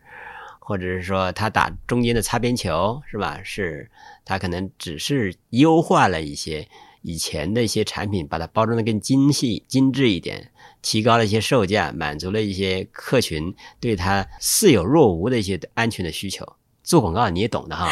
[0.58, 3.40] 或者是说它打中间的擦边球，是吧？
[3.44, 3.88] 是
[4.24, 6.66] 它可能只是优化了一些
[7.02, 10.50] 以前的一些产品，把它包装的更精细、精致一点。
[10.82, 16.46] 提高了一些售价，满足了一些客群对它似有若无的一些安全的需求。
[16.82, 17.88] 做广告你也懂的哈，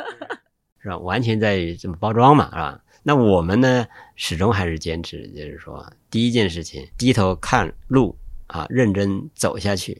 [0.82, 0.98] 是吧？
[0.98, 2.80] 完全在于怎么包装嘛，是吧？
[3.02, 9.94] 那我们呢，始终还是坚持，就是说，第一件事情，低头看路啊，认真走下去；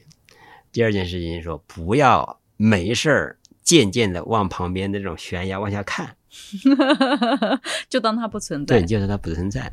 [0.71, 6.17] 第二件事情说，不要没事儿渐渐的往旁边的这种悬崖往下看，
[7.87, 8.79] 就当它不存在。
[8.79, 9.71] 对，就当它不存在。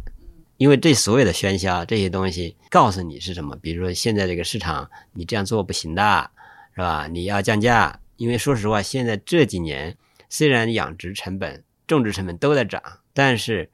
[0.62, 3.57] 因为这所有的喧嚣这些东西告诉你是什么？
[3.57, 6.31] 比如说现在这个市场，你这样做不行的，
[6.77, 7.09] 是吧？
[7.09, 7.98] 你要降价。
[8.16, 9.96] 因为说实话，现在这几年
[10.29, 12.81] 虽然养殖成本、种植成本都在涨，
[13.12, 13.68] 但是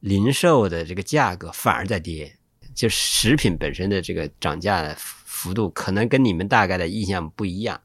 [0.00, 2.30] 零售的这个价格反而在跌。
[2.74, 7.80] 就食品本身的这个涨价的幅度，可能跟你们大概的印象不一样，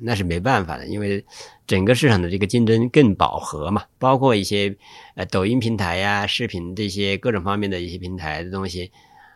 [0.00, 1.24] 那是没办法的，因为。
[1.64, 4.76] 整个市场的这个竞争更饱和嘛，包括一些
[5.14, 8.92] 呃抖音平台呀、视频这些各种方面的一些平台的东西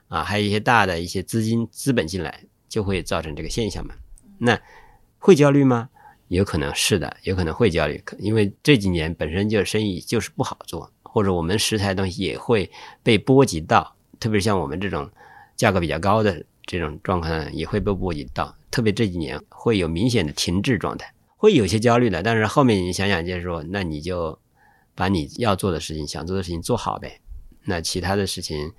[0.09, 3.95] 啊，还有一些大的一些资金资本进来，就会造成这个现象嘛。
[4.37, 4.61] 那
[5.19, 5.89] 会焦虑吗？
[6.29, 12.71] 有可能是的，有可能会焦虑，因为这几年本身就生意就是不好做，或者我们食材东西也会
[13.03, 15.09] 被波及到，特别像我们这种
[15.55, 21.13] 价格比较高的这种状况也会被波及到，特别这几年会有明显的停滞状态。
[21.39, 24.39] 会有些焦虑的，但是后面你想想，就是说，那你就
[24.95, 27.21] 把你要做的事情、想做的事情做好呗。
[27.65, 28.73] 那其他的事情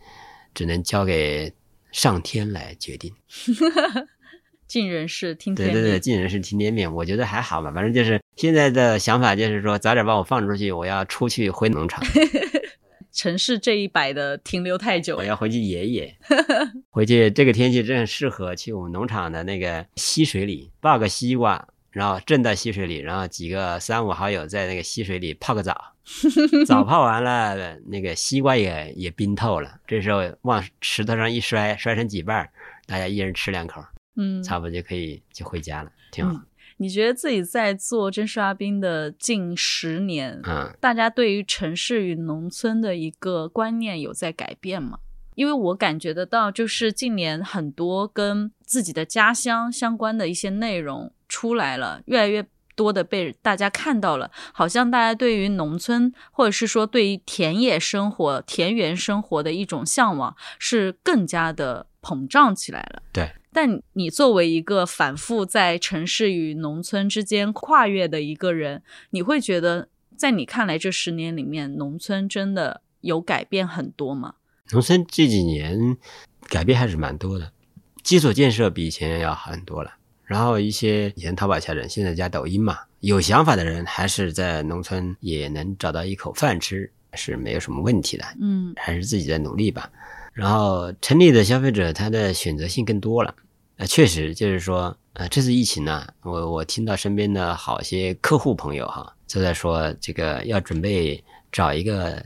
[0.56, 1.54] 只能交给
[1.92, 3.14] 上天来决定。
[4.68, 5.76] 尽人事听天命。
[5.76, 6.92] 对对对，尽人事听天命。
[6.94, 12.04] 我觉得还好吧，反正就是现在的想法就是说，早点把我放出去，我要出去回农场。
[13.18, 16.16] 城市这一百的停留太久，我要回去野野。
[16.92, 21.68] 回去这个天气正适合去我们农场的那个溪水里抱个西瓜。
[21.90, 25.96] 然后浸在溪水里，然后几个三五好友在那个溪水里泡个澡，
[26.68, 29.80] 澡泡完了，那个西瓜也也冰透了。
[29.88, 32.48] 这时候往石头上一摔，摔成几瓣，
[32.86, 33.84] 大家一人吃两口，
[34.16, 36.40] 嗯，差不多就可以就回家了，挺好。
[36.78, 45.00] 你觉得自己在做真实阿斌的近十年，嗯，大家对于城市与农村的一个观念有在改变吗？
[45.36, 51.12] 因为我感觉得到，就是近年很多跟自己的家乡相关的一些内容。
[51.30, 63.04] 出来了，越来越多的被大家看到了，好像大家对于农村或者是说对于田野生活、田园生活的一种向往是更加的膨胀起来了。
[63.12, 74.36] 对，但你作为一个反复在城市与农村之间跨越的一个人，你会觉得在你看来这十年里面，农村真的有改变很多吗？
[74.72, 75.98] 农村这几年
[76.50, 77.52] 改变还是蛮多的，
[78.04, 79.94] 基础建设比以前要好很多了。
[80.26, 88.26] 然后一些以前淘宝下人，现在加抖音嘛，有想法的人还是在农村也能找到一口饭吃，是没有什么问题的。
[88.42, 89.90] 嗯，还是自己在努力吧。
[90.38, 93.34] 然后城里的消费者他的选择性更多了，
[93.78, 102.24] 呃，确实就是说，呃，这次疫情呢，我我听到身边的好些客户朋友哈，都在说这个要准备找一个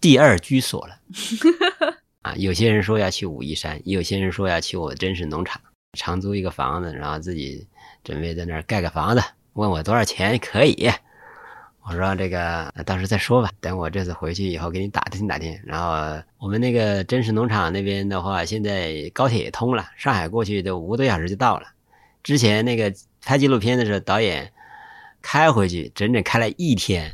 [0.00, 0.98] 第二居所了。
[2.22, 5.60] 啊，有些人说要去武夷山，有些人说要去我真实农场。
[5.96, 7.64] 长租一个房子，然后自己
[8.02, 10.90] 准备在那儿盖个房子，问我多少钱可以？
[11.84, 15.58] 我说这个到时再说吧，等我这次回去以后给你打听打听。
[15.64, 21.66] 然后我们那个真实农场那边的话，现在高铁也通了，上海过去都五个多小时就到了。
[22.22, 24.52] 之前那个拍纪录片的时候，导演
[25.20, 27.12] 开回去整整开了一天，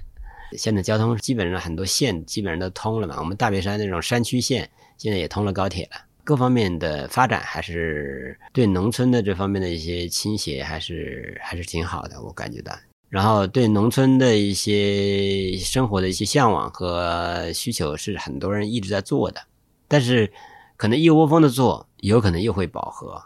[0.52, 12.78] 现在交通基本上很多线基本上都通了嘛，我们大别山那种山区线现在也通了高铁了，各方面的发展还是对农村的这方面的一些倾斜还是还是挺好的，我感觉到。
[13.08, 19.40] 然后对农村的一些生活的一些向往和需求是很多人一直在做的，
[19.88, 20.30] 但是
[20.76, 23.22] 可能一窝蜂的做，有可能又会饱和。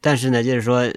[0.00, 0.90] 但是呢，就是说，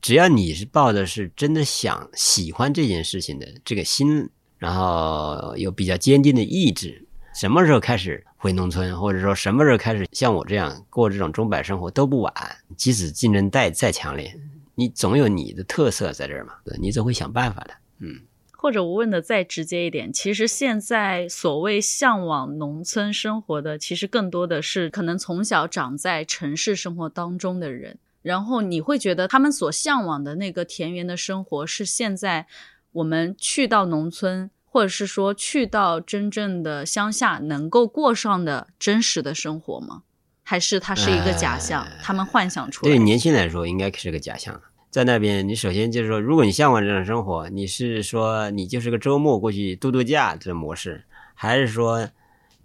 [0.00, 4.28] 只要你是抱的是真的想喜欢这件事情的这个心，
[4.58, 12.34] 然后有比较坚定的意志，什么时候开始回农村，或者说什么时候开始像我这样过这种钟摆生活都不晚。
[12.76, 14.36] 即使竞争再再强烈，
[14.74, 17.74] 你总有你的特色在这儿嘛，你总会想办法的。
[17.98, 18.20] 嗯，
[18.52, 32.46] 或者我问的再直接一点，其实现在所谓向往农村生活的，其实更多的是可能从小长在城市生活当中的人，然后你会觉得他们所向往的那个田园的生活，是现在
[32.92, 40.02] 我们去到农村，或者是说去到真正的乡下能够过上的真实的生活吗？
[40.46, 42.92] 还是它是一个假象，他们幻想出来？
[42.92, 44.60] 对年轻来说，应该是个假象。
[44.94, 51.02] 在那边，你首先就是说，如果你向往这种生活，你是说你就是个周末过去度度假这种模式，
[51.34, 52.08] 还是说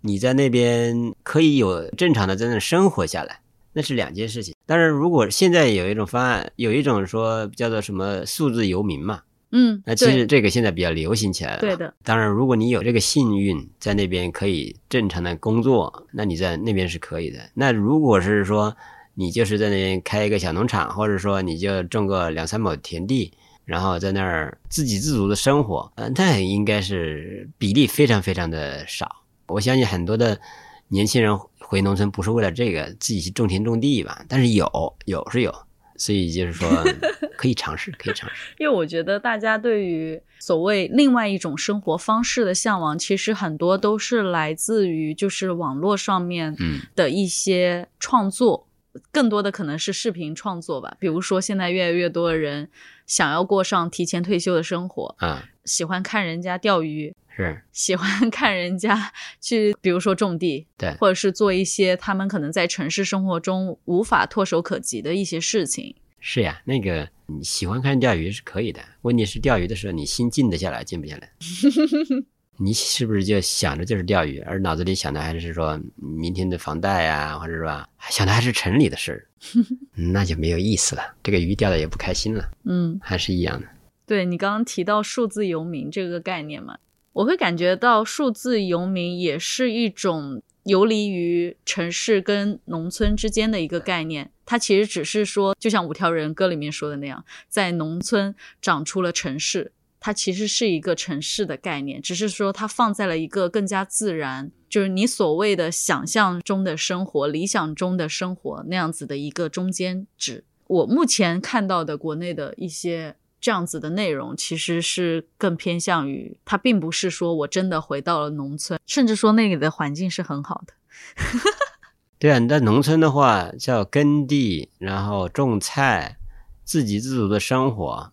[0.02, 3.40] 你在那边可以有正常的在那生活下来，
[3.74, 4.54] 那是两件事情。
[4.68, 9.22] 当然，如果现在有一种方案，有一种说叫做什么数字游民嘛，
[9.52, 11.62] 嗯，那其实这个现在比较流行起来了。
[11.62, 11.92] 对的。
[12.04, 17.40] 当然，如果你有这个幸运在那边可以正常的工作，那你在那边是可以的。
[17.56, 18.78] 那如果是说，
[19.20, 23.34] 你就是在那边开一个小农场，或者说你就种个两三亩田地，
[23.66, 29.24] 然后在那儿自给自足的生活，嗯，那应该是比例非常非常的少。
[29.48, 30.40] 我相信很多的
[30.88, 34.24] 年轻人回农村不是为了这个，自己去种田种地吧。
[34.30, 35.54] 但是有，有是有，
[35.98, 36.70] 所以就是说
[37.36, 38.54] 可以尝试，可以尝试。
[38.58, 46.56] 因为我觉得大家对于所谓另外一种生活方式的向往，其实很多都是来自于就是网络上面
[46.96, 48.68] 的一些创作。
[49.12, 52.70] 更多的可能是视频创作吧，比如说现在越来越多的人
[53.06, 65.96] 想要过上提前退休的生活，啊，喜欢看人家钓鱼，是喜欢 看人家去，比如说种地，对，或者是做一些他们可能在城市生活中无法唾手可及的一些事情。
[66.20, 71.32] 是呀，那个你喜欢看钓鱼是可以的，问题是钓鱼的时候你心静得下来，静不下来。
[72.62, 79.26] 你是不是就想着就是钓鱼，而脑子里想的还是说明天的房贷呀，或者是吧，想的还是城里的事儿，
[80.12, 81.02] 那就没有意思了。
[81.24, 82.52] 这个鱼钓的也不开心了。
[82.66, 83.68] 嗯，还是一样的。
[84.06, 86.78] 对你刚刚提到数字游民这个概念嘛，
[87.14, 94.32] 我会感觉到数字游民也是一种游离于城市跟农村之间的一个概念。
[94.46, 99.72] 它其实只是说，就像五条人歌里面说的那样，在农村长出了城市。
[100.00, 110.46] 它其实是一个城市的概念，只是说它放在了一个更加自然，就是你所谓的想象中的生活、理想中的生活那样子的一个中间值。
[110.68, 120.74] 我目前看到的国内的一些这样子的内容，其实是更偏向于它，并不是说我真的回到了农村，甚至说那里的环境是很好的。
[122.20, 126.18] 对啊，你在农村的话叫耕地，然后种菜，
[126.64, 128.12] 自给自足的生活。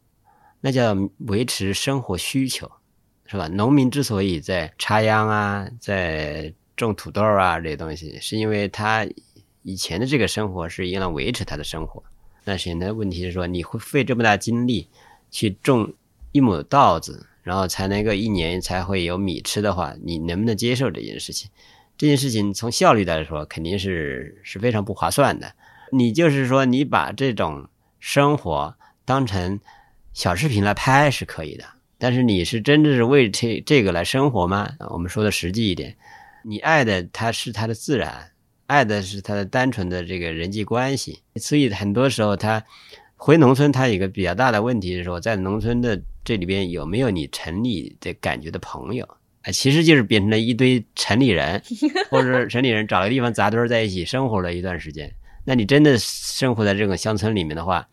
[0.66, 0.96] 那叫
[1.28, 2.68] 维持生活需求，
[3.26, 3.46] 是吧？
[3.46, 9.06] 农民之所以在插秧啊，在种土豆啊这些东西，是因为他
[9.62, 12.02] 以前的这个生活是用来维持他的生活。
[12.42, 14.88] 那现在问题是说，你会费这么大精力
[15.30, 15.94] 去种
[16.32, 21.48] 一亩稻子，然后才能够一年才会有米吃的话，你能不能接受这件事情？
[21.96, 25.54] 这件事情从效率来说，肯定是是非常不划算的。
[25.92, 27.68] 你就是说，你把这种
[28.00, 29.60] 生活当成。
[30.16, 31.64] 小视频来拍是可以的，
[31.98, 34.66] 但是你是真的是为这这个来生活吗？
[34.88, 35.94] 我们说的实际一点，
[36.42, 38.30] 你爱的他是他的自然，
[38.66, 41.20] 爱的是他的单纯的这个人际关系。
[41.36, 42.64] 所以很多时候他
[43.14, 49.04] 回农村，他有一个比较大的问题是说，在农村的这里边有没有你城里的感觉的朋友
[49.42, 49.52] 啊？
[49.52, 51.62] 其实就是变成了一堆城里人，
[52.08, 55.14] 或者是城里人找个地方扎堆在一起生活了一段时间。
[55.44, 57.86] 那你真的生活在这种乡村里面的话，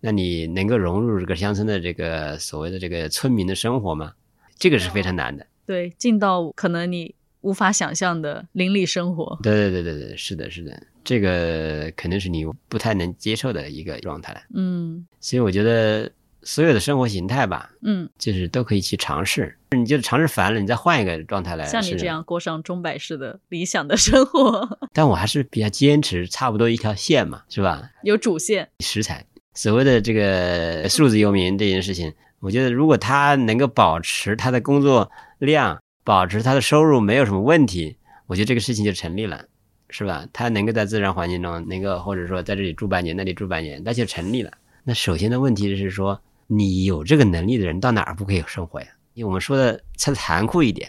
[0.00, 4.12] 那你能够融入这个乡村的这个所谓的这个村民的生活吗？
[4.58, 5.46] 这个是非常难的。
[5.66, 9.38] 对，进到可能你无法想象的邻里生活。
[9.42, 14.44] 对对对对对，是的，是的，这个肯定是你不太能接受的一个状态。
[14.54, 16.10] 嗯，所以我觉得
[16.42, 19.56] 所有的生活形态吧，嗯，就是都可以去尝试。
[19.70, 21.64] 你就尝试烦了，你再换一个状态来。
[21.64, 24.78] 像你这样过上钟摆式的理想的生活。
[24.92, 27.90] 但我还是比较坚持，差不多一条线嘛，是吧？
[28.02, 29.24] 有主线，食材。
[29.62, 39.44] 所谓的这个数字游民这件事情，我觉得如果他能够保持他的工作量，保持他的收入没有什么问题，我觉得这个事情就成立了，
[39.90, 40.26] 是吧？
[40.32, 44.50] 他能够在自然环境中，能够或者说在这里住半年，那里住半年，那就成立了。
[44.82, 48.86] 那首先的问题是说，你有这个能力的人到哪儿不可以生活呀？
[49.12, 50.88] 因为我们说的再残酷一点，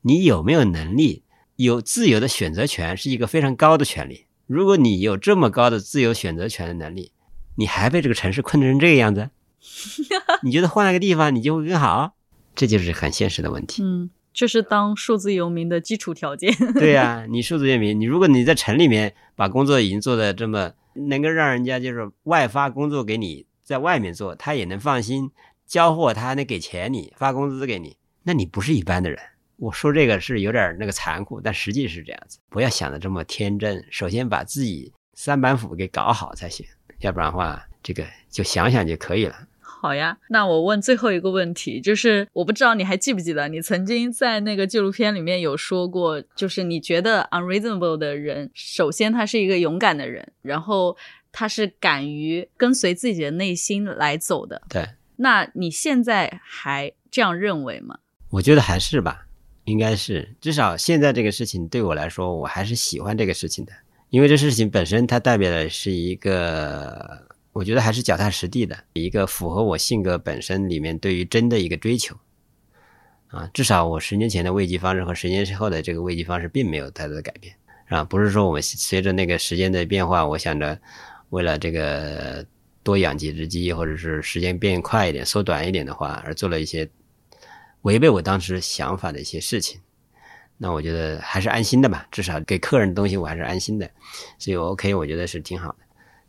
[0.00, 1.22] 你有没有能力？
[1.56, 4.24] 有自由的选择权是一个非常高的权利。
[4.46, 7.12] 如果你有这么高的自由选择权的能力，
[7.56, 9.30] 你还被这个城市困成这个样子，
[10.42, 12.14] 你觉得换了个地方你就会更好？
[12.54, 13.82] 这就是很现实的问题。
[13.82, 16.50] 嗯，这是当数字游民的基础条件。
[16.74, 25.30] 对呀、 你数字游民，你如果你在城里面把工作已经做的这么能够让人家就是外发工作给你，在外面做，他也能放心
[25.66, 29.18] 交货，他还能给钱你发工资给你，那你不是一般的人。
[29.58, 32.38] 我说这个是有点那个残酷，但实际是这样子。
[32.48, 36.66] 不要想的这么天真，首先把自己三板斧给搞好才行，
[37.00, 39.34] 要不然的话，这个就想想就可以了。
[39.60, 50.96] 好呀，那我问最后一个问题，就是我不知道你还记不记得，你曾经在那个纪录片里面有说过，就是你觉得 unreasonable 的人，首先他是一个勇敢的人，然后
[51.30, 54.62] 他是敢于跟随自己的内心来走的。
[54.68, 57.98] 对，那你现在还这样认为吗？
[58.30, 59.26] 我觉得还是吧，
[59.66, 63.72] 应该是，至少现在这个事情对我来说，我还是喜欢这个事情的，
[64.10, 72.16] 因为这事情本身它代表的是一个，我觉得还是脚踏实地的一个符合我性格本身里面对于真的一个追求。
[73.28, 77.52] 啊，至少我十年前的慰藉方式和十年之后的这个慰藉方式并没有太多的改变，
[77.88, 80.78] 啊，不是说我随着那个时间的变化，我想着
[81.30, 82.46] 为了这个
[82.84, 86.88] 多养几只鸡，或者是时间变快一点、缩短一点的话，而做了一些
[87.82, 89.80] 违背我当时想法的一些事情。
[90.58, 93.90] 那我觉得还是安心的吧，至少给客人的东西我还是安心的，
[94.38, 95.78] 所以我 OK，我觉得是挺好的。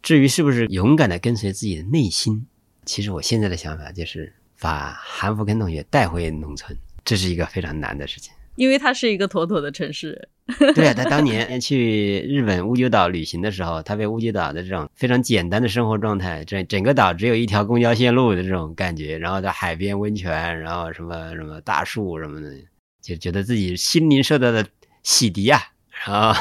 [0.02, 2.46] 至于是不是勇敢的跟随自己的内心，
[2.86, 8.34] 其实我现在的想法就是把韩福根同学带回农村，这是一个非常难的事情。
[8.56, 10.74] 因为他是一个妥妥的城市人。
[10.74, 22.52] 对啊，他当年去日本乌九岛旅行的时候，他被乌九岛的这种非常简单的生活状态，整整个岛只有一条公交线路的这种感觉，然后在海边温泉，然后什么什么大树什么的，
[23.08, 24.66] 就觉得自己心灵受到了
[25.02, 25.62] 洗涤啊，
[26.06, 26.38] 然后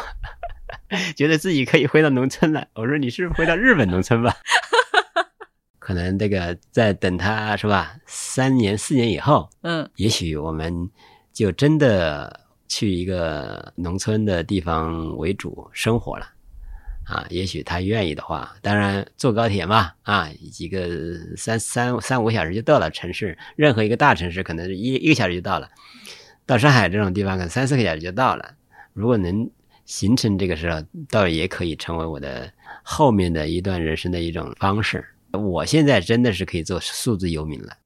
[1.15, 2.67] 觉得自己可以回到农村了。
[2.75, 4.35] 我说你是不是回到日本农村吧？
[5.79, 10.91] 可能这个在等他是吧，三年四年以后，嗯也许我们
[11.33, 16.27] 就真的去一个农村的地方为主生活了，
[17.05, 20.89] 啊，也许他愿意的话，当然坐高铁嘛，啊，几个
[21.37, 25.71] 三三三五个小时就到了城市，任何一个大城市可能是一一个小时就到了，
[26.47, 28.55] 到上海这种地方可能三四个小时就到了，
[28.93, 29.51] 如果能
[29.85, 30.81] 形成这个时候，
[31.11, 32.51] 倒也可以成为我的
[32.83, 35.05] 后面的一段人生的一种方式。
[35.33, 37.77] 我现在真的是可以做数字游民了，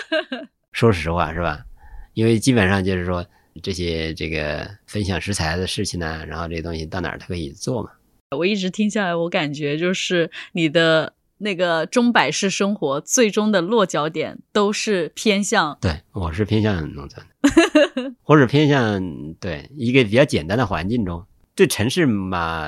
[0.72, 1.64] 说实话是吧？
[2.12, 3.26] 因为基本上就是说
[3.62, 7.90] 这些这个分享食材的事情呢，然后这些东西到哪儿都可以做嘛。
[8.36, 11.14] 我一直听下来，我感觉就是你的
[11.44, 21.24] 那个中百式生活最终的落脚点都是偏向对，我是偏向农村的，或者偏向对一个比较简单的环境中，
[21.54, 22.66] 对城市嘛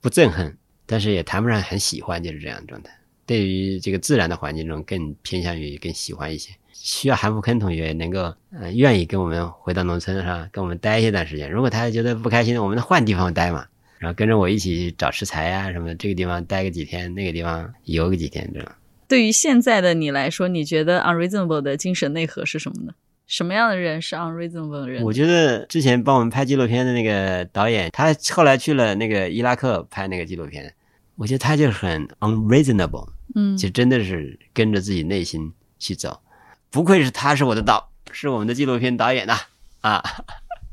[0.00, 2.90] 不憎恨，但是也谈不上很喜欢，就是这样的状态。
[3.26, 6.52] 对于这个自然的环境中，更偏向于更喜欢一些。
[6.72, 11.50] 需要韩福坑同学能够呃愿意跟我们回到农村是吧，跟我们待一段时间。
[11.50, 13.66] 如果他觉得不开心，我们换地方待嘛，
[13.98, 18.74] 然后跟着我一起找食材啊、什么，这个地方待个几天，那个地方游个几天，这样。
[19.08, 22.92] 对于现在的你来说，你觉得 unreasonable 的精神内核是什么呢？
[23.26, 25.02] 什么样的人是 unreasonable 的人？
[25.02, 30.74] 我觉得之前帮我们拍纪录片的那个导演，他后来去了那个伊拉克拍那个纪录片，
[31.16, 36.20] 我觉得他就很 unreasonable，嗯就真的是跟着自己内心去走。
[36.70, 39.38] 不愧是他是我的导，是我们的纪录片导演呐
[39.80, 40.02] 啊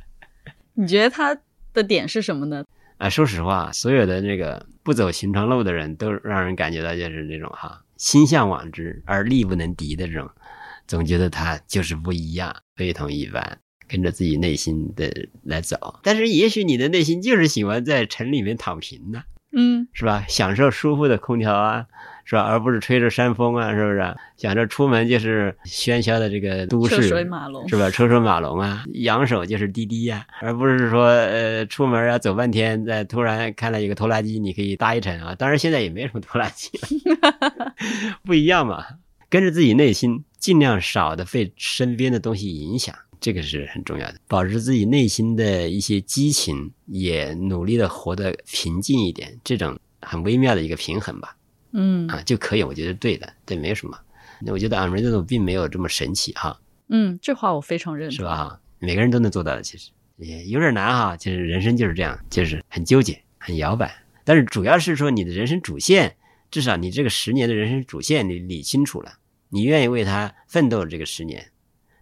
[0.76, 1.38] 你觉得他
[1.74, 2.64] 的点是什么呢？
[2.98, 3.10] 啊！
[3.10, 10.30] 说实话，所有的那个不走寻常路的人都让人感觉到就是那种哈心向往之而力不能敌的这种，
[10.88, 13.60] 总觉得他就是不一样，非同一般。
[13.88, 19.22] 跟着自己内心的来走，但是也许你的内心就是喜欢在城里面躺平呢、
[19.56, 20.26] 嗯是吧？
[20.28, 21.86] 享受舒服的空调啊，
[22.26, 22.42] 是吧？
[22.42, 24.16] 而不是吹着山风啊，是不是？
[24.36, 27.90] 想着出门就是喧嚣的这个都市，车水马龙是吧？
[27.90, 35.34] 车水马龙啊，扬手就是滴滴呀、而不是说呃出门要走半天，再突然看了一个拖拉机，你可以搭一程啊。
[35.36, 36.70] 当然现在也没什么拖拉机
[37.22, 37.74] 了，
[38.26, 38.84] 不一样嘛。
[39.30, 42.96] 跟着自己内心，尽量少的被身边的东西影响。
[43.20, 51.36] 这个是很重要的，保持自己内心的一些激情，也努力的活得平静一点，这种很微妙的一个平衡吧，
[51.76, 54.00] 嗯啊就可以，我觉得对的，对，没什么。
[54.42, 56.60] 那我觉得 unreasonable 并没有这么神奇哈，
[56.90, 58.16] 嗯，这话我非常认同。
[58.16, 58.36] 是吧？
[58.36, 59.62] 哈，每个人都能做到的。
[59.62, 63.94] 其实也有点难哈，其实人生就是这样，就是很纠结、很摇摆。
[64.24, 66.16] 但是主要是说你的人生主线，
[66.50, 69.14] 至少你这个十年的人生主线你理清楚了，
[69.50, 71.52] 你愿意为他奋斗这个十年。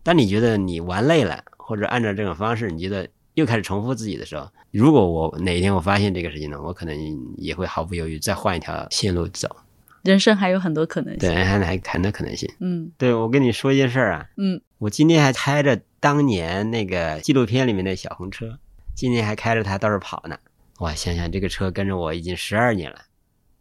[0.03, 6.95] 当你觉得你玩累了，或者按照这种方式，你觉得又开始重复自己的时候，如果我哪一天我发现这个事情呢，我可能
[7.38, 9.55] 也会毫不犹豫再换一条线路走。
[10.03, 12.51] 人生还有很多可能性，对，还还很多可能性。
[12.59, 18.59] 嗯对，我跟你说一件事儿啊，嗯，我今天还开着当年那个纪录片里面的小红车，
[18.93, 20.38] 今天还开着它到处跑呢。
[20.79, 22.99] 哇，想想这个车跟着我已经十二年了，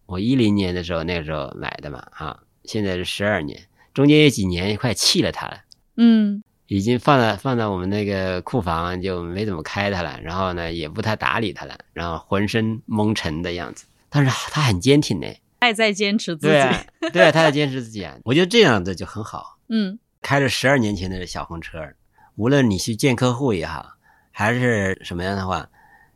[0.06, 5.58] 我一零年的时候那个时候买的嘛，啊，现在是十二年，中间有几年快弃了它了。
[5.96, 6.42] 嗯
[6.72, 10.18] 已经放在放在我们那个库房，就没怎么开它了。
[10.22, 13.84] 然后呢，也不太打理它了，然后浑身蒙尘的样子。
[14.08, 15.26] 但是它很坚挺呢，
[15.58, 18.16] 爱在坚持自己，对啊，对啊，它在坚持自己啊。
[18.24, 19.58] 我觉得这样的就很好。
[19.68, 21.78] 嗯开着十二年前的小红车，
[22.36, 23.96] 无论你去见客户也好，
[24.30, 25.68] 还是什么样的话，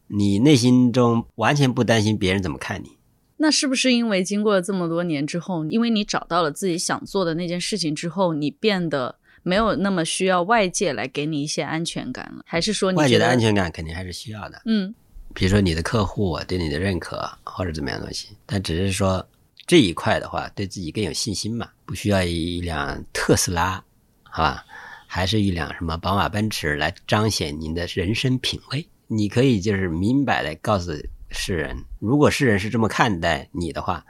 [0.07, 2.97] 你内心中完全不担心别人怎么看你。
[3.37, 12.43] 那是不是因为经过了这么多年之后，因为你找到了自己想做的那件事情之后，你变得没有那么需要外界来给你一些安全感了？
[12.45, 13.39] 还是说外界的安？
[13.39, 14.93] 全感肯定还是需要的，嗯
[15.35, 19.25] 比如说你的客户对你的认可或者怎么样的东西，但只是说
[19.67, 23.81] 这一块的话，对自己更有信心嘛，不需要一辆特斯拉，
[24.25, 24.65] 好吧，
[25.07, 28.85] 还是一辆什么宝马、奔驰来彰显您的人生品味。
[29.07, 30.91] 你可以就是明摆的告诉
[31.31, 34.05] 世人，如果世人是这么看待你的话，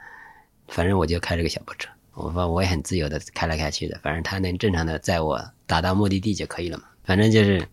[0.69, 6.85] 反正我就开这个小破车，我说我也很自由的开来开去的，反正他能正常的载我达到目的地就可以了嘛。
[7.03, 7.63] 反正就是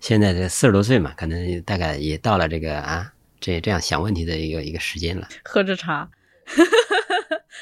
[0.00, 5.28] 现在这四十多岁嘛，可能大概也到了这个啊这这样想问题的一个一个时间了。
[5.44, 6.10] 喝着茶，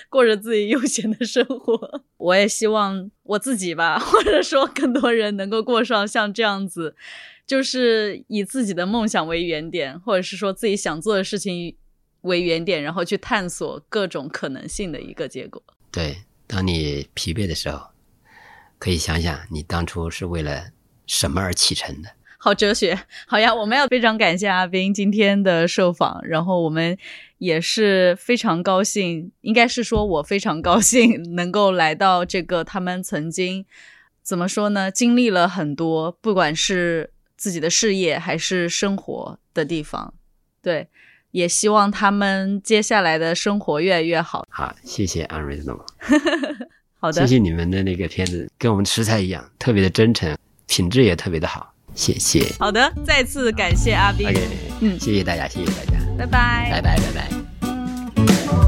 [0.09, 2.03] 过着自己悠闲的生活。
[2.17, 6.97] 我也希望我自己吧，或者说更多人能够过上像这样子，
[7.47, 11.77] 就是以自己的梦想为原点，或者是说自己想做的事情
[12.23, 15.63] 为原点，然后去探索各种可能性的一个结果。
[15.91, 16.19] 对，
[16.53, 17.81] 当你疲惫的时候，
[18.77, 20.73] 可以想想你当初是为了
[21.07, 22.11] 什么而启程的。
[22.39, 22.99] 好哲学，
[23.29, 23.55] 好呀！
[23.55, 26.99] 我们要非常感谢阿斌今天的受访，然后我们
[27.39, 33.65] 也是非常高兴，应该是说我非常高兴能够来到这个他们曾经
[34.21, 40.15] 怎么说呢，经历了很多，不管是自己的事业还是生活的地方，
[40.61, 40.89] 对，
[41.31, 44.47] 也希望他们接下来的生活越来越好。
[44.49, 45.85] 好，谢谢 Unreasonable，
[46.99, 52.47] 好的谢，谢你们的那个片子，跟我们食材一样，特别的真诚，品质也特别的好，谢谢。
[52.59, 54.49] 好的，再次感谢阿斌 OK，
[54.81, 58.60] 嗯谢谢大家，谢谢大家，拜拜拜拜，拜拜。